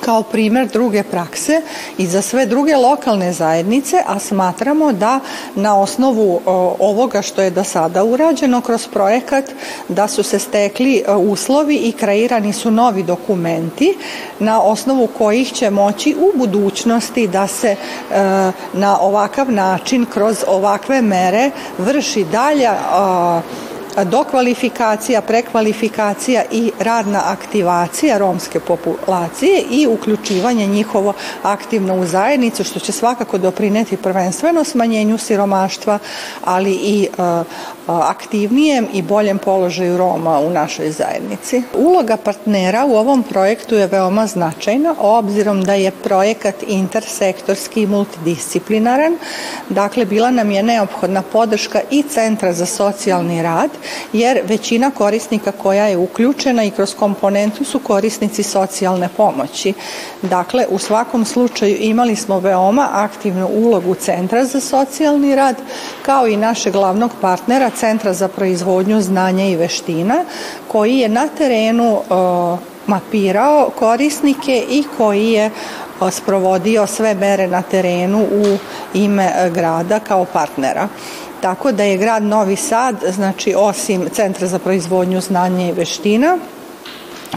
kao 0.00 0.22
primer 0.22 0.68
druge 0.68 1.02
prakse 1.02 1.60
i 1.98 2.06
za 2.06 2.22
sve 2.22 2.46
druge 2.46 2.76
lokalne 2.76 3.32
zajednice, 3.32 4.02
a 4.06 4.18
smatramo 4.18 4.92
da 4.92 5.20
na 5.54 5.80
osnovu 5.80 6.40
ovoga 6.78 7.22
što 7.22 7.42
je 7.42 7.50
do 7.50 7.64
sada 7.64 8.04
urađeno 8.04 8.60
kroz 8.60 8.86
projekat, 8.86 9.44
da 9.88 10.08
su 10.08 10.22
se 10.22 10.38
stekli 10.38 10.96
e, 10.96 11.12
uslovi 11.12 11.76
i 11.76 11.92
kreirani 11.92 12.52
su 12.52 12.70
novi 12.70 13.02
dokumenti 13.02 13.94
na 14.38 14.62
osnovu 14.62 15.08
kojih 15.18 15.52
će 15.52 15.70
moći 15.70 16.16
u 16.18 16.38
budućnosti 16.38 17.28
da 17.28 17.46
se 17.46 17.68
e, 17.68 17.76
na 18.72 19.00
ovakav 19.00 19.52
način 19.52 20.06
kroz 20.06 20.44
ovakve 20.48 21.02
mere 21.02 21.50
vrši 21.78 22.24
dalja 22.24 22.74
dokvalifikacija, 24.02 25.20
prekvalifikacija 25.20 26.42
i 26.50 26.72
radna 26.78 27.22
aktivacija 27.24 28.18
romske 28.18 28.60
populacije 28.60 29.62
i 29.70 29.86
uključivanje 29.86 30.66
njihovo 30.66 31.12
aktivno 31.42 31.94
u 31.96 32.06
zajednicu, 32.06 32.64
što 32.64 32.80
će 32.80 32.92
svakako 32.92 33.38
doprineti 33.38 33.96
prvenstveno 33.96 34.64
smanjenju 34.64 35.18
siromaštva, 35.18 35.98
ali 36.44 36.72
i 36.72 37.08
aktivnijem 37.86 38.88
i 38.92 39.02
boljem 39.02 39.38
položaju 39.38 39.96
Roma 39.96 40.40
u 40.40 40.50
našoj 40.50 40.90
zajednici. 40.90 41.62
Uloga 41.74 42.16
partnera 42.16 42.84
u 42.84 42.96
ovom 42.96 43.22
projektu 43.22 43.74
je 43.74 43.86
veoma 43.86 44.26
značajna, 44.26 44.94
obzirom 44.98 45.64
da 45.64 45.74
je 45.74 45.90
projekat 45.90 46.54
intersektorski 46.66 47.82
i 47.82 47.86
multidisciplinaran. 47.86 49.16
Dakle, 49.68 50.04
bila 50.04 50.30
nam 50.30 50.50
je 50.50 50.62
neophodna 50.62 51.22
podrška 51.22 51.80
i 51.90 52.02
Centra 52.02 52.52
za 52.52 52.66
socijalni 52.66 53.42
rad, 53.42 53.70
jer 54.12 54.40
većina 54.44 54.90
korisnika 54.90 55.52
koja 55.52 55.86
je 55.86 55.96
uključena 55.96 56.64
i 56.64 56.70
kroz 56.70 56.94
komponentu 56.94 57.64
su 57.64 57.78
korisnici 57.78 58.42
socijalne 58.42 59.08
pomoći. 59.16 59.72
Dakle, 60.22 60.66
u 60.70 60.78
svakom 60.78 61.24
slučaju 61.24 61.76
imali 61.80 62.16
smo 62.16 62.40
veoma 62.40 62.88
aktivnu 62.92 63.48
ulogu 63.52 63.94
Centra 63.94 64.44
za 64.44 64.60
socijalni 64.60 65.34
rad, 65.34 65.56
kao 66.02 66.26
i 66.26 66.36
našeg 66.36 66.72
glavnog 66.72 67.10
partnera 67.20 67.70
Centra 67.70 68.12
za 68.12 68.28
proizvodnju 68.28 69.00
znanja 69.00 69.44
i 69.44 69.56
veština, 69.56 70.24
koji 70.68 70.98
je 70.98 71.08
na 71.08 71.28
terenu 71.28 72.00
mapirao 72.86 73.70
korisnike 73.78 74.64
i 74.70 74.84
koji 74.96 75.32
je 75.32 75.50
sprovodio 76.10 76.86
sve 76.86 77.14
mere 77.14 77.46
na 77.46 77.62
terenu 77.62 78.18
u 78.18 78.58
ime 78.94 79.50
grada 79.54 80.00
kao 80.00 80.24
partnera. 80.24 80.88
Tako 81.44 81.72
da 81.72 81.82
je 81.82 81.96
grad 81.96 82.22
Novi 82.22 82.56
Sad, 82.56 82.96
znači 83.14 83.54
osim 83.56 84.08
Centra 84.12 84.46
za 84.46 84.58
proizvodnju 84.58 85.20
znanja 85.20 85.68
i 85.68 85.72
veština, 85.72 86.38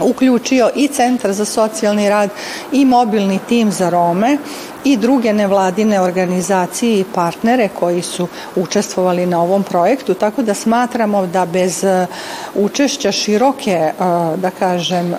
uključio 0.02 0.70
i 0.76 0.88
Centar 0.88 1.32
za 1.32 1.44
socijalni 1.44 2.08
rad 2.08 2.30
i 2.72 2.84
mobilni 2.84 3.38
tim 3.48 3.72
za 3.72 3.90
Rome 3.90 4.38
i 4.84 4.96
druge 4.96 5.32
nevladine 5.32 6.00
organizacije 6.00 7.00
i 7.00 7.04
partnere 7.14 7.68
koji 7.68 8.02
su 8.02 8.28
učestvovali 8.56 9.26
na 9.26 9.42
ovom 9.42 9.62
projektu, 9.62 10.14
tako 10.14 10.42
da 10.42 10.54
smatramo 10.54 11.26
da 11.26 11.46
bez 11.46 11.84
e, 11.84 12.06
učešća 12.54 13.12
široke, 13.12 13.70
e, 13.70 13.92
da 14.36 14.50
kažem, 14.58 15.14
e, 15.14 15.18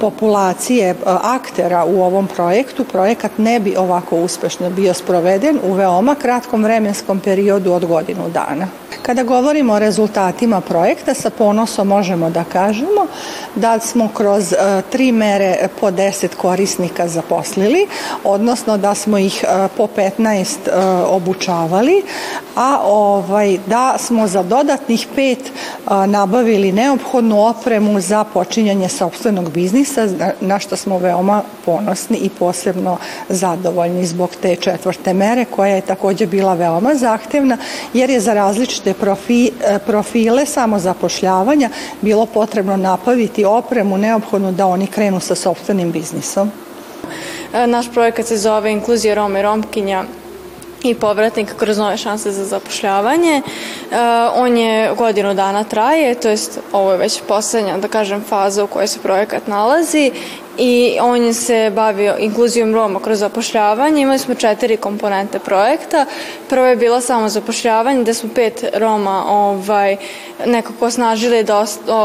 populacije 0.00 0.94
aktera 1.22 1.84
u 1.84 2.02
ovom 2.02 2.26
projektu, 2.26 2.84
projekat 2.84 3.38
ne 3.38 3.60
bi 3.60 3.76
ovako 3.76 4.16
uspešno 4.16 4.70
bio 4.70 4.94
sproveden 4.94 5.60
u 5.64 5.72
veoma 5.72 6.14
kratkom 6.14 6.62
vremenskom 6.64 7.20
periodu 7.20 7.72
od 7.72 7.84
godinu 7.84 8.28
dana. 8.28 8.66
Kada 9.02 9.22
govorimo 9.22 9.72
o 9.72 9.78
rezultatima 9.78 10.60
projekta, 10.60 11.14
sa 11.14 11.30
ponosom 11.30 11.88
možemo 11.88 12.30
da 12.30 12.44
kažemo 12.44 13.06
da 13.54 13.80
smo 13.80 14.08
kroz 14.14 14.54
tri 14.90 15.12
mere 15.12 15.68
po 15.80 15.90
10 15.90 16.28
korisnika 16.36 17.08
zaposlili, 17.08 17.86
odnosno 18.24 18.57
odnosno 18.58 18.88
da 18.88 18.94
smo 18.94 19.18
ih 19.18 19.44
e, 19.44 19.68
po 19.76 19.86
15 19.86 20.56
e, 20.66 20.70
obučavali, 21.06 22.02
a 22.56 22.80
ovaj, 22.84 23.58
da 23.66 23.94
smo 23.98 24.26
za 24.26 24.42
dodatnih 24.42 25.06
pet 25.14 25.38
e, 25.38 25.50
nabavili 26.06 26.72
neophodnu 26.72 27.46
opremu 27.46 28.00
za 28.00 28.24
počinjanje 28.24 28.88
sobstvenog 28.88 29.50
biznisa, 29.50 30.08
na 30.40 30.58
što 30.58 30.76
smo 30.76 30.98
veoma 30.98 31.42
ponosni 31.64 32.16
i 32.16 32.28
posebno 32.28 32.96
zadovoljni 33.28 34.06
zbog 34.06 34.30
te 34.42 34.56
četvrte 34.56 35.14
mere, 35.14 35.44
koja 35.44 35.74
je 35.74 35.80
takođe 35.80 36.26
bila 36.26 36.54
veoma 36.54 36.94
zahtevna, 36.94 37.56
jer 37.94 38.10
je 38.10 38.20
za 38.20 38.34
različite 38.34 38.94
profi, 38.94 39.50
profile 39.86 40.46
samozapošljavanja 40.46 41.70
bilo 42.00 42.26
potrebno 42.26 42.76
napaviti 42.76 43.44
opremu 43.44 43.98
neophodnu 43.98 44.52
da 44.52 44.66
oni 44.66 44.86
krenu 44.86 45.20
sa 45.20 45.34
sobstvenim 45.34 45.92
biznisom. 45.92 46.50
E, 47.54 47.66
naš 47.66 47.92
projekat 47.92 48.26
se 48.26 48.36
zove 48.36 48.72
Inkluzija 48.72 49.14
Roma 49.14 49.38
i 49.38 49.42
Romkinja 49.42 50.04
i 50.82 50.94
povratnik 50.94 51.54
kroz 51.56 51.78
nove 51.78 51.96
šanse 51.96 52.32
za 52.32 52.44
zapošljavanje. 52.44 53.36
E, 53.36 53.42
on 54.34 54.56
je 54.56 54.94
godinu 54.94 55.34
dana 55.34 55.64
traje, 55.64 56.14
to 56.14 56.28
jest 56.28 56.60
ovo 56.72 56.92
je 56.92 56.98
već 56.98 57.20
poslednja, 57.28 57.78
da 57.78 57.88
kažem, 57.88 58.24
faza 58.28 58.64
u 58.64 58.66
kojoj 58.66 58.88
se 58.88 58.98
projekat 58.98 59.46
nalazi 59.46 60.12
i 60.58 60.98
on 61.00 61.22
je 61.22 61.34
se 61.34 61.72
bavio 61.74 62.16
inkluzijom 62.18 62.74
Roma 62.74 63.00
kroz 63.00 63.18
zapošljavanje. 63.18 64.02
Imali 64.02 64.18
smo 64.18 64.34
četiri 64.34 64.76
komponente 64.76 65.38
projekta. 65.38 66.06
Prvo 66.48 66.66
je 66.66 66.76
bila 66.76 67.00
samo 67.00 67.28
zapošljavanje, 67.28 68.02
gde 68.02 68.14
smo 68.14 68.30
pet 68.34 68.64
Roma 68.74 69.24
ovaj, 69.28 69.96
nekako 70.46 70.86
osnažili 70.86 71.42
da 71.42 71.64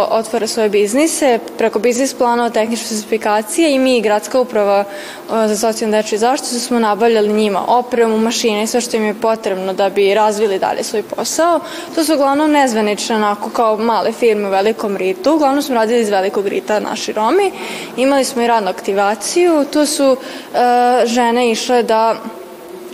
otvore 0.10 0.48
svoje 0.48 0.70
biznise 0.70 1.40
preko 1.58 1.80
biznis 1.80 2.14
planova, 2.14 2.50
tehničke 2.50 2.86
specifikacije 2.86 3.76
i 3.76 3.80
mi, 3.80 4.02
gradska 4.02 4.40
uprava 4.40 4.84
za 5.30 5.58
socijalnu 5.58 5.98
dečju 5.98 6.20
zaštitu, 6.20 6.60
smo 6.60 6.80
nabavljali 6.80 7.34
njima 7.34 7.62
opremu, 7.68 8.18
mašine 8.18 8.64
i 8.64 8.68
sve 8.68 8.82
što 8.82 8.98
im 8.98 9.06
je 9.06 9.14
potrebno 9.14 9.74
da 9.74 9.90
bi 9.90 10.14
razvili 10.14 10.60
dalje 10.60 10.84
svoj 10.84 11.04
posao. 11.04 11.60
To 11.96 12.04
su 12.04 12.14
uglavnom 12.14 12.52
nezvanične, 12.52 13.16
onako 13.16 13.50
kao 13.50 13.78
male 13.78 14.12
firme 14.12 14.48
u 14.48 14.52
velikom 14.52 14.98
ritu. 14.98 15.34
Uglavnom 15.34 15.62
smo 15.62 15.76
radili 15.76 16.02
iz 16.02 16.10
velikog 16.10 16.48
rita 16.48 16.80
naši 16.80 17.14
Romi. 17.14 17.52
Imali 17.98 18.26
smo 18.26 18.43
i 18.44 18.48
radnu 18.48 18.70
aktivaciju. 18.70 19.66
Tu 19.72 19.86
su 19.86 20.12
uh, 20.12 20.18
žene 21.06 21.52
išle 21.52 21.84
da 21.84 22.16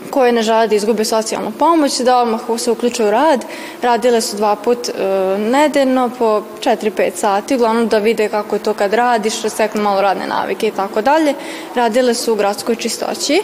koje 0.10 0.32
ne 0.32 0.42
žele 0.42 0.68
da 0.68 0.76
izgube 0.76 1.06
socijalnu 1.06 1.52
pomoć, 1.52 2.00
da 2.00 2.18
odmah 2.18 2.42
se 2.58 2.72
uključe 2.72 3.06
u 3.06 3.12
rad. 3.12 3.46
Radile 3.82 4.22
su 4.22 4.38
dva 4.38 4.56
put 4.56 4.90
e, 4.90 4.94
nedeljno 5.38 6.10
po 6.20 6.44
4-5 6.60 7.12
sati, 7.16 7.56
uglavnom 7.56 7.88
da 7.88 7.98
vide 7.98 8.30
kako 8.30 8.56
je 8.56 8.64
to 8.64 8.74
kad 8.74 8.94
radiš, 8.94 9.42
da 9.42 9.50
steknu 9.50 9.82
malo 9.82 10.02
radne 10.02 10.28
navike 10.28 10.68
i 10.68 10.72
tako 10.72 11.02
dalje. 11.02 11.34
Radile 11.76 12.14
su 12.14 12.34
u 12.34 12.36
gradskoj 12.36 12.76
čistoći. 12.76 13.42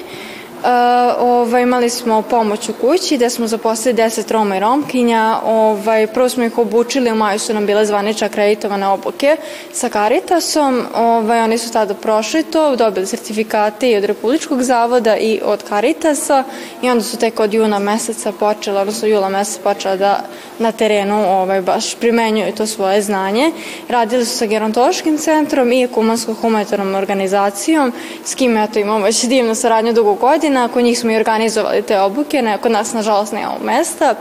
Uh, 0.66 0.72
ovaj, 1.20 1.64
imali 1.64 1.90
smo 1.90 2.22
pomoć 2.22 2.70
u 2.70 2.74
kući 2.74 3.16
gde 3.16 3.30
smo 3.30 3.48
zaposlili 3.48 3.98
10 3.98 4.32
Roma 4.32 4.58
i 4.58 4.60
Romkinja. 4.60 5.40
Ovaj, 5.46 6.08
prvo 6.08 6.30
smo 6.30 6.44
ih 6.44 6.58
obučili, 6.58 7.12
u 7.12 7.16
maju 7.16 7.40
su 7.40 7.54
nam 7.54 7.66
bile 7.66 7.86
zvanične 7.86 8.28
akreditovane 8.28 8.88
obuke 8.88 9.38
sa 9.74 9.90
Caritasom. 9.90 10.82
Ovaj, 10.96 11.42
oni 11.42 11.58
su 11.58 11.72
tada 11.72 11.94
prošli 11.94 12.44
to, 12.44 12.76
dobili 12.76 13.06
sertifikate 13.06 13.90
i 13.90 13.96
od 13.96 14.04
Republičkog 14.04 14.64
zavoda 14.64 15.18
i 15.18 15.40
od 15.46 15.64
Caritasa 15.70 16.44
i 16.82 16.90
onda 16.90 17.04
su 17.04 17.18
tek 17.18 17.40
od 17.40 17.54
juna 17.54 17.80
meseca 17.80 18.32
počela, 18.32 18.82
odnosno 18.82 19.08
jula 19.08 19.30
meseca 19.30 19.60
počela 19.64 19.96
da 19.96 20.24
na 20.60 20.72
terenu 20.72 21.42
ovaj, 21.42 21.62
baš 21.62 21.96
primenjuju 21.96 22.56
to 22.56 22.66
svoje 22.68 23.02
znanje. 23.02 23.52
Radili 23.90 24.26
su 24.26 24.38
sa 24.38 24.46
gerontološkim 24.46 25.18
centrom 25.18 25.72
i 25.72 25.88
ekumansko-humanitarnom 25.88 26.96
organizacijom 26.96 27.94
s 28.24 28.36
kim 28.36 28.58
eto, 28.58 28.80
imamo 28.80 29.06
već 29.06 29.26
divnu 29.26 29.56
saradnju 29.56 29.94
dugo 29.94 30.14
godina. 30.14 30.55
Kod 30.74 30.84
njih 30.84 31.00
smo 31.00 31.12
i 31.12 31.16
organizovali 31.16 31.82
te 31.82 32.00
obuke, 32.00 32.42
ne, 32.42 32.58
kod 32.58 32.72
nas 32.72 32.94
nažalost 32.94 33.34
nemamo 33.34 33.60
mesta. 33.64 34.16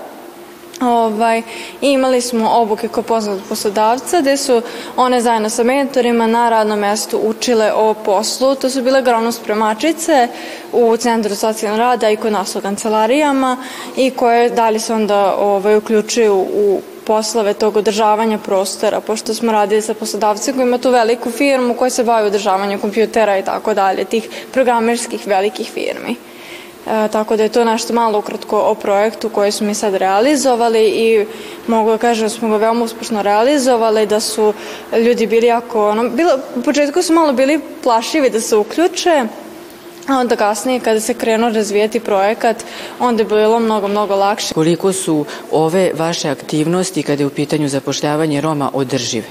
Ovaj, 0.80 1.38
I 1.80 1.88
imali 1.90 2.20
smo 2.20 2.50
obuke 2.50 2.88
kod 2.88 3.04
poznatog 3.04 3.42
poslodavca 3.48 4.20
gde 4.20 4.36
su 4.36 4.62
one 4.96 5.20
zajedno 5.20 5.48
sa 5.48 5.62
mentorima 5.62 6.26
na 6.26 6.48
radnom 6.48 6.78
mestu 6.78 7.20
učile 7.24 7.72
o 7.72 7.94
poslu. 7.94 8.54
To 8.54 8.70
su 8.70 8.82
bile 8.82 9.02
glavno 9.02 9.32
spremačice 9.32 10.28
u 10.72 10.96
Centru 10.96 11.34
socijalnog 11.34 11.78
rada 11.78 12.10
i 12.10 12.16
kod 12.16 12.32
nas 12.32 12.56
u 12.56 12.60
kancelarijama 12.60 13.56
i 13.96 14.10
koje 14.10 14.50
dalje 14.50 14.78
se 14.78 14.94
onda 14.94 15.34
ovaj, 15.38 15.76
uključuju 15.76 16.34
u 16.34 16.80
poslove 17.06 17.54
tog 17.54 17.76
održavanja 17.76 18.38
prostora, 18.38 19.00
pošto 19.00 19.34
smo 19.34 19.52
radili 19.52 19.82
sa 19.82 19.94
poslodavcem 19.94 20.54
koji 20.54 20.66
ima 20.66 20.78
tu 20.78 20.90
veliku 20.90 21.30
firmu 21.30 21.74
koja 21.74 21.90
se 21.90 22.04
bavi 22.04 22.26
održavanjem 22.26 22.80
kompjutera 22.80 23.38
i 23.38 23.44
tako 23.44 23.74
dalje, 23.74 24.04
tih 24.04 24.28
programerskih 24.52 25.26
velikih 25.26 25.70
firmi. 25.70 26.16
E, 26.86 27.08
tako 27.08 27.36
da 27.36 27.42
je 27.42 27.48
to 27.48 27.64
nešto 27.64 27.94
malo 27.94 28.18
ukratko 28.18 28.58
o 28.58 28.74
projektu 28.74 29.28
koji 29.28 29.52
smo 29.52 29.66
mi 29.66 29.74
sad 29.74 29.94
realizovali 29.94 30.84
i 30.84 31.26
mogu 31.66 31.90
da 31.90 31.98
kažem 31.98 32.26
da 32.26 32.28
smo 32.28 32.48
ga 32.48 32.56
veoma 32.56 32.84
uspešno 32.84 33.22
realizovali, 33.22 34.06
da 34.06 34.20
su 34.20 34.52
ljudi 34.92 35.26
bili 35.26 35.46
jako, 35.46 35.88
ono, 35.88 36.08
bilo, 36.08 36.38
u 36.56 36.62
početku 36.62 37.02
su 37.02 37.12
malo 37.12 37.32
bili 37.32 37.60
plašivi 37.82 38.30
da 38.30 38.40
se 38.40 38.56
uključe, 38.56 39.24
a 40.08 40.18
onda 40.18 40.36
kasnije 40.36 40.80
kada 40.80 41.00
se 41.00 41.14
krenuo 41.14 41.50
razvijati 41.50 42.00
projekat, 42.00 42.64
onda 43.00 43.22
je 43.22 43.26
bilo 43.26 43.60
mnogo, 43.60 43.88
mnogo 43.88 44.16
lakše. 44.16 44.54
Koliko 44.54 44.92
su 44.92 45.24
ove 45.50 45.90
vaše 45.94 46.28
aktivnosti 46.28 47.02
kada 47.02 47.22
je 47.22 47.26
u 47.26 47.30
pitanju 47.30 47.68
zapošljavanje 47.68 48.40
Roma 48.40 48.70
održive? 48.72 49.26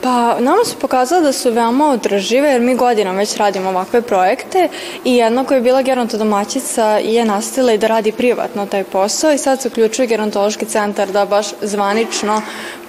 Pa, 0.00 0.36
nama 0.40 0.64
se 0.64 0.74
pokazalo 0.80 1.22
da 1.22 1.32
su 1.32 1.50
veoma 1.50 1.90
održive, 1.90 2.48
jer 2.48 2.60
mi 2.60 2.76
godinom 2.76 3.16
već 3.16 3.36
radimo 3.36 3.68
ovakve 3.68 4.02
projekte 4.02 4.68
i 5.04 5.16
jedna 5.16 5.44
koja 5.44 5.56
je 5.56 5.62
bila 5.62 5.82
gerontodomaćica 5.82 6.84
je 6.84 7.24
nastavila 7.24 7.72
i 7.72 7.78
da 7.78 7.86
radi 7.86 8.12
privatno 8.12 8.66
taj 8.66 8.84
posao 8.84 9.32
i 9.32 9.38
sad 9.38 9.62
se 9.62 9.68
uključuje 9.68 10.06
gerontološki 10.06 10.66
centar 10.66 11.08
da 11.08 11.24
baš 11.24 11.46
zvanično 11.62 12.42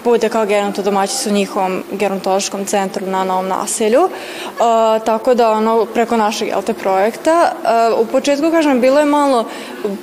bude 0.04 0.30
kao 0.30 0.46
gerontodomaćica 0.46 1.30
u 1.30 1.34
njihovom 1.34 1.84
gerontološkom 1.92 2.66
centru 2.66 3.06
na 3.06 3.24
novom 3.24 3.48
naselju. 3.48 4.04
Uh, 4.04 4.10
tako 5.06 5.34
da 5.34 5.52
ono 5.52 5.86
preko 5.86 6.18
našeg 6.18 6.50
te 6.66 6.74
projekta 6.74 7.52
uh, 7.92 8.00
u 8.00 8.06
početku 8.12 8.52
kažem 8.52 8.82
bilo 8.82 9.00
je 9.00 9.06
malo 9.06 9.46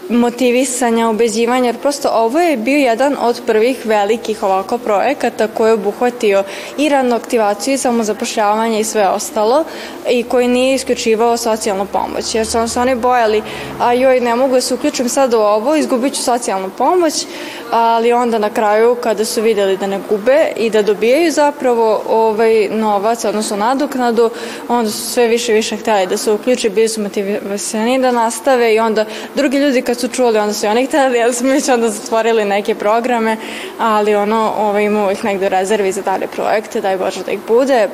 motivisanja, 0.09 1.09
ubeđivanja 1.09 1.67
jer 1.67 1.79
prosto 1.79 2.09
ovo 2.12 2.41
je 2.41 2.57
bio 2.57 2.76
jedan 2.76 3.17
od 3.21 3.43
prvih 3.47 3.87
velikih 3.87 4.43
ovako 4.43 4.79
projekata 4.79 5.49
koji 5.49 5.69
je 5.69 5.75
obuhvatio 5.75 6.45
i 6.78 6.89
radnu 6.89 7.17
aktivaciju 7.17 7.75
i 7.75 7.78
samozapošljavanje 7.78 8.80
i 8.80 8.85
sve 8.85 9.09
ostalo 9.09 9.65
i 10.11 10.23
koji 10.23 10.49
nije 10.49 10.75
isključivao 10.75 11.37
socijalnu 11.37 11.87
pomoć 11.87 12.35
jer 12.35 12.47
su 12.47 12.69
se 12.69 12.80
oni 12.80 12.95
bojali 12.95 13.43
a 13.80 13.93
joj 13.93 14.21
ne 14.21 14.37
mogu 14.37 14.54
da 14.54 14.61
se 14.61 14.75
uključim 14.75 15.09
sad 15.09 15.35
u 15.35 15.39
ovo 15.39 15.76
izgubit 15.76 16.15
ću 16.15 16.23
socijalnu 16.23 16.71
pomoć 16.78 17.26
ali 17.71 18.13
onda 18.13 18.39
na 18.39 18.50
kraju 18.50 18.95
kada 18.95 19.25
su 19.25 19.43
videli 19.43 19.76
da 19.76 19.87
ne 19.87 20.00
gube 20.09 20.52
i 20.57 20.71
da 20.71 20.83
dobijaju 20.83 21.33
zapravo 21.33 22.02
ovaj 22.09 22.69
novac, 22.69 23.25
odnosno 23.25 23.57
nadoknadu, 23.57 24.31
onda 24.69 24.91
su 24.91 25.11
sve 25.13 25.26
više 25.26 25.52
i 25.52 25.55
više 25.55 25.76
hteli 25.76 26.07
da 26.07 26.17
se 26.17 26.33
uključe, 26.33 26.71
bili 26.71 26.89
su 26.89 27.00
motivisani 27.00 27.99
da 27.99 28.13
nastave 28.13 28.75
i 28.75 28.79
onda 28.79 29.05
drugi 29.35 29.59
ljudi 29.59 29.83
kad 29.83 29.99
su 29.99 30.09
čuli, 30.09 30.39
onda 30.39 30.52
su 30.52 30.67
i 30.67 30.69
oni 30.69 30.87
hteli, 30.87 31.19
jer 31.19 31.35
smo 31.35 31.49
već 31.49 31.69
onda 31.69 31.89
zatvorili 31.89 32.45
neke 32.45 32.75
programe, 32.75 33.37
ali 33.79 34.15
ono, 34.15 34.52
ovaj, 34.59 34.85
imamo 34.85 35.11
ih 35.11 35.25
negde 35.25 35.49
rezervi 35.49 35.93
za 35.93 36.02
dalje 36.02 36.26
projekte, 36.26 36.81
daj 36.81 36.97
Bože 36.97 37.23
da 37.25 37.33
ih 37.33 37.41
bude, 37.49 37.89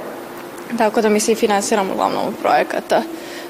tako 0.78 1.00
da 1.00 1.08
mi 1.08 1.20
se 1.20 1.32
i 1.32 1.34
finansiramo 1.34 1.92
uglavnom 1.92 2.34
projekata. 2.42 3.02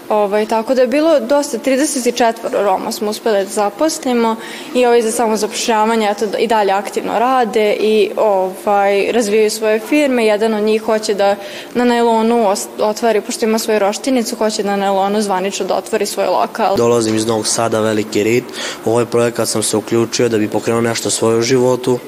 Ovaj, 0.09 0.47
tako 0.47 0.75
da 0.75 0.81
je 0.81 0.87
bilo 0.87 1.21
dosta, 1.21 1.59
34 1.59 2.35
Roma 2.53 2.93
smo 2.93 3.11
uspeli 3.11 3.45
da 3.45 3.51
zaposlimo 3.51 4.37
i 4.75 4.87
ovi 4.87 5.03
za 5.03 5.11
samo 5.11 5.37
zapošljavanje 5.37 6.09
eto, 6.11 6.25
i 6.39 6.47
dalje 6.47 6.73
aktivno 6.73 7.19
rade 7.19 7.77
i 7.81 8.11
ovaj, 8.17 9.13
razvijaju 9.13 9.51
svoje 9.51 9.81
firme. 9.81 10.27
Jedan 10.27 10.55
od 10.55 10.63
njih 10.63 10.83
hoće 10.83 11.15
da 11.15 11.37
na 11.75 11.85
nailonu 11.85 12.55
otvori, 12.79 13.21
pošto 13.21 13.45
ima 13.45 13.59
svoju 13.59 13.79
roštinicu, 13.79 14.37
hoće 14.37 14.63
da 14.63 14.71
na 14.71 14.77
nailonu 14.77 15.23
zvanično 15.23 15.67
da 15.67 15.75
otvori 15.75 16.07
svoj 16.07 16.27
lokal. 16.27 16.77
Dolazim 16.77 17.15
iz 17.15 17.27
Novog 17.27 17.47
Sada, 17.47 17.81
Veliki 17.81 18.23
Rit. 18.23 18.45
U 18.85 18.91
ovaj 18.91 19.07
projekat 19.07 19.49
sam 19.49 19.63
se 19.63 19.77
uključio 19.77 20.29
da 20.29 20.39
bi 20.39 20.49
pokrenuo 20.49 20.81
nešto 20.81 21.11
svoje 21.11 21.39
u 21.39 21.43
životu. 21.43 21.99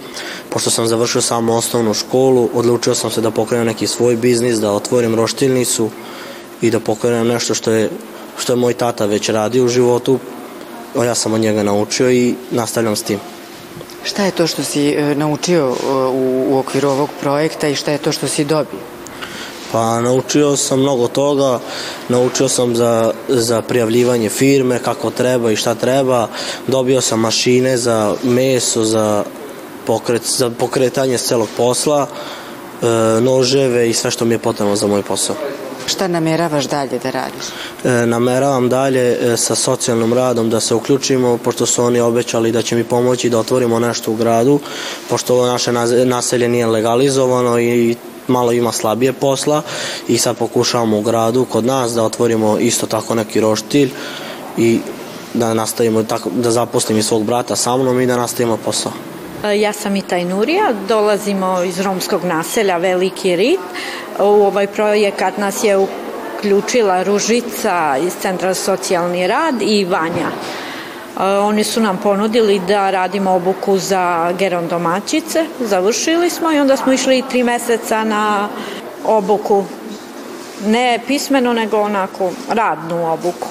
Pošto 0.50 0.70
sam 0.70 0.87
završio 0.87 1.22
samo 1.22 1.54
osnovnu 1.54 1.94
školu, 1.94 2.48
odlučio 2.54 2.94
sam 2.94 3.11
se 3.11 3.20
da 3.20 3.30
pokrenem 3.30 3.66
neki 3.66 3.87
svoj 3.87 4.16
biznis, 4.16 4.59
da 4.59 4.72
otvorim 4.72 5.14
roštilnicu 5.14 5.90
i 6.64 6.70
da 6.70 6.81
pokrenem 6.81 7.29
nešto 7.29 7.55
što 7.55 7.70
je, 7.70 7.90
što 8.38 8.53
je 8.53 8.57
moj 8.57 8.74
tata 8.74 9.07
već 9.07 9.29
radio 9.29 9.64
u 9.64 9.68
životu, 9.68 10.18
a 10.96 11.05
ja 11.05 11.14
sam 11.14 11.33
od 11.33 11.40
njega 11.40 11.62
naučio 11.62 12.11
i 12.11 12.35
nastavljam 12.50 12.96
s 12.96 13.03
tim. 13.03 13.20
Šta 14.05 14.24
je 14.24 14.31
to 14.31 14.46
što 14.46 14.64
si 14.64 14.88
e, 14.88 15.14
naučio 15.14 15.68
e, 15.68 15.87
u, 15.92 16.46
u 16.48 16.59
okviru 16.59 16.88
ovog 16.88 17.11
projekta 17.20 17.68
i 17.68 17.74
šta 17.74 17.92
je 17.92 17.98
to 17.98 18.12
što 18.12 18.29
si 18.29 18.44
dobio? 18.44 18.81
Pa 19.72 20.00
naučio 20.00 20.57
sam 20.57 20.81
mnogo 20.81 21.09
toga, 21.09 21.61
naučio 22.09 22.48
sam 22.48 22.77
za, 22.77 23.12
za 23.29 23.62
prijavljivanje 23.62 24.29
firme, 24.29 24.79
kako 24.79 25.11
treba 25.11 25.50
i 25.50 25.57
šta 25.57 25.74
treba, 25.74 26.29
dobio 26.66 27.00
sam 27.00 27.20
mašine 27.20 27.77
za 27.77 28.14
meso, 28.22 28.85
za, 28.85 29.24
pokret, 29.87 30.22
za 30.24 30.50
pokretanje 30.50 31.18
celog 31.18 31.48
posla, 31.57 32.07
e, 32.07 32.87
noževe 33.20 33.90
i 33.90 33.94
sve 33.94 34.11
što 34.11 34.24
mi 34.24 34.35
je 34.35 34.38
potrebno 34.38 34.77
za 34.77 34.87
moj 34.87 35.03
posao. 35.03 35.37
Šta 35.86 36.08
nameravaš 36.08 36.64
dalje 36.64 36.98
da 36.98 37.10
radiš? 37.10 37.44
E, 37.84 38.06
nameravam 38.06 38.68
dalje 38.68 39.32
e, 39.32 39.36
sa 39.36 39.54
socijalnom 39.54 40.12
radom 40.12 40.50
da 40.50 40.60
se 40.60 40.74
uključimo, 40.74 41.38
pošto 41.38 41.66
su 41.66 41.84
oni 41.84 42.00
obećali 42.00 42.52
da 42.52 42.62
će 42.62 42.76
mi 42.76 42.84
pomoći 42.84 43.30
da 43.30 43.38
otvorimo 43.38 43.78
nešto 43.78 44.12
u 44.12 44.16
gradu, 44.16 44.60
pošto 45.10 45.34
ovo 45.34 45.46
naše 45.46 45.72
naselje 46.04 46.48
nije 46.48 46.66
legalizovano 46.66 47.58
i 47.60 47.96
malo 48.28 48.52
ima 48.52 48.72
slabije 48.72 49.12
posla 49.12 49.62
i 50.08 50.18
sad 50.18 50.36
pokušavamo 50.36 50.98
u 50.98 51.02
gradu 51.02 51.44
kod 51.44 51.64
nas 51.64 51.92
da 51.92 52.02
otvorimo 52.02 52.58
isto 52.58 52.86
tako 52.86 53.14
neki 53.14 53.40
roštilj 53.40 53.90
i 54.56 54.80
da 55.34 55.54
nastavimo 55.54 56.02
tako, 56.02 56.30
da 56.34 56.50
zaposlim 56.50 56.98
i 56.98 57.02
svog 57.02 57.24
brata 57.24 57.56
sa 57.56 57.76
mnom 57.76 58.00
i 58.00 58.06
da 58.06 58.16
nastavimo 58.16 58.56
posao. 58.56 58.92
E, 59.44 59.61
ja 59.61 59.72
sam 59.72 59.96
Ita 59.96 60.16
Nurija, 60.18 60.72
dolazimo 60.88 61.62
iz 61.62 61.80
romskog 61.80 62.24
naselja 62.24 62.76
Veliki 62.76 63.37
Rit. 63.37 63.61
U 64.18 64.22
ovaj 64.22 64.66
projekat 64.66 65.38
nas 65.38 65.64
je 65.64 65.76
uključila 65.76 67.02
Ružica 67.02 67.96
iz 68.07 68.12
Centra 68.20 68.54
socijalni 68.54 69.26
rad 69.26 69.54
i 69.62 69.85
Vanja. 69.85 70.28
E, 70.28 71.24
oni 71.24 71.64
su 71.64 71.80
nam 71.80 72.00
ponudili 72.02 72.61
da 72.68 72.90
radimo 72.90 73.30
obuku 73.30 73.78
za 73.78 74.33
gerondomaćice, 74.38 75.46
završili 75.61 76.30
smo 76.30 76.52
i 76.52 76.61
onda 76.61 76.76
smo 76.76 76.92
išli 76.92 77.24
tri 77.30 77.42
meseca 77.42 78.04
na 78.04 78.48
obuku, 79.04 79.64
ne 80.66 81.00
pismeno 81.07 81.52
nego 81.52 81.80
onako 81.80 82.30
radnu 82.48 83.12
obuku. 83.12 83.48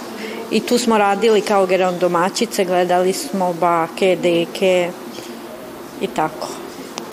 I 0.51 0.59
tu 0.59 0.77
smo 0.77 0.97
radili 0.97 1.41
kao 1.41 1.65
gerondomaćice, 1.65 2.65
gledali 2.65 3.13
smo 3.13 3.53
bake, 3.53 4.17
deke, 4.21 4.91
i 6.03 6.07
tako. 6.07 6.47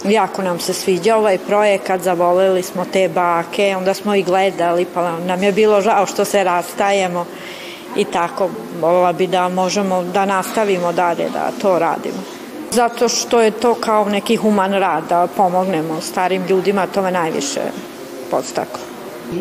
Jako 0.05 0.43
nam 0.43 0.61
se 0.61 0.75
sviđa 0.75 1.17
ovaj 1.17 1.39
projekat, 1.39 2.03
zavoleli 2.03 2.63
smo 2.63 2.85
te 2.93 3.09
bake, 3.09 3.75
onda 3.77 3.95
smo 3.95 4.15
i 4.15 4.23
gledali, 4.23 4.87
pa 4.95 5.19
nam 5.19 5.43
je 5.43 5.53
bilo 5.53 5.81
žao 5.81 6.07
što 6.07 6.25
se 6.25 6.45
rastajemo 6.45 7.27
i 7.97 8.05
tako. 8.05 8.49
Volila 8.81 9.13
bi 9.13 9.27
da 9.27 9.49
možemo 9.49 10.03
da 10.03 10.27
nastavimo 10.27 10.93
dalje 10.93 11.29
da 11.33 11.51
to 11.63 11.79
radimo. 11.79 12.23
Zato 12.71 13.09
što 13.09 13.41
je 13.41 13.51
to 13.51 13.75
kao 13.75 14.05
neki 14.05 14.37
human 14.37 14.73
rad, 14.73 15.05
da 15.09 15.29
pomognemo 15.37 16.01
starim 16.01 16.47
ljudima, 16.47 16.87
to 16.87 17.03
me 17.03 17.11
najviše 17.11 17.61
podstaklo. 18.31 18.81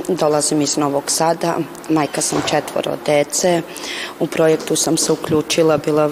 Dolazim 0.07 0.61
iz 0.61 0.77
Novog 0.77 1.03
Sada, 1.07 1.57
majka 1.89 2.21
sam 2.21 2.41
četvoro 2.49 2.91
dece. 3.05 3.61
U 4.19 4.27
projektu 4.27 4.75
sam 4.75 4.97
se 4.97 5.11
uključila, 5.11 5.77
bila 5.77 6.09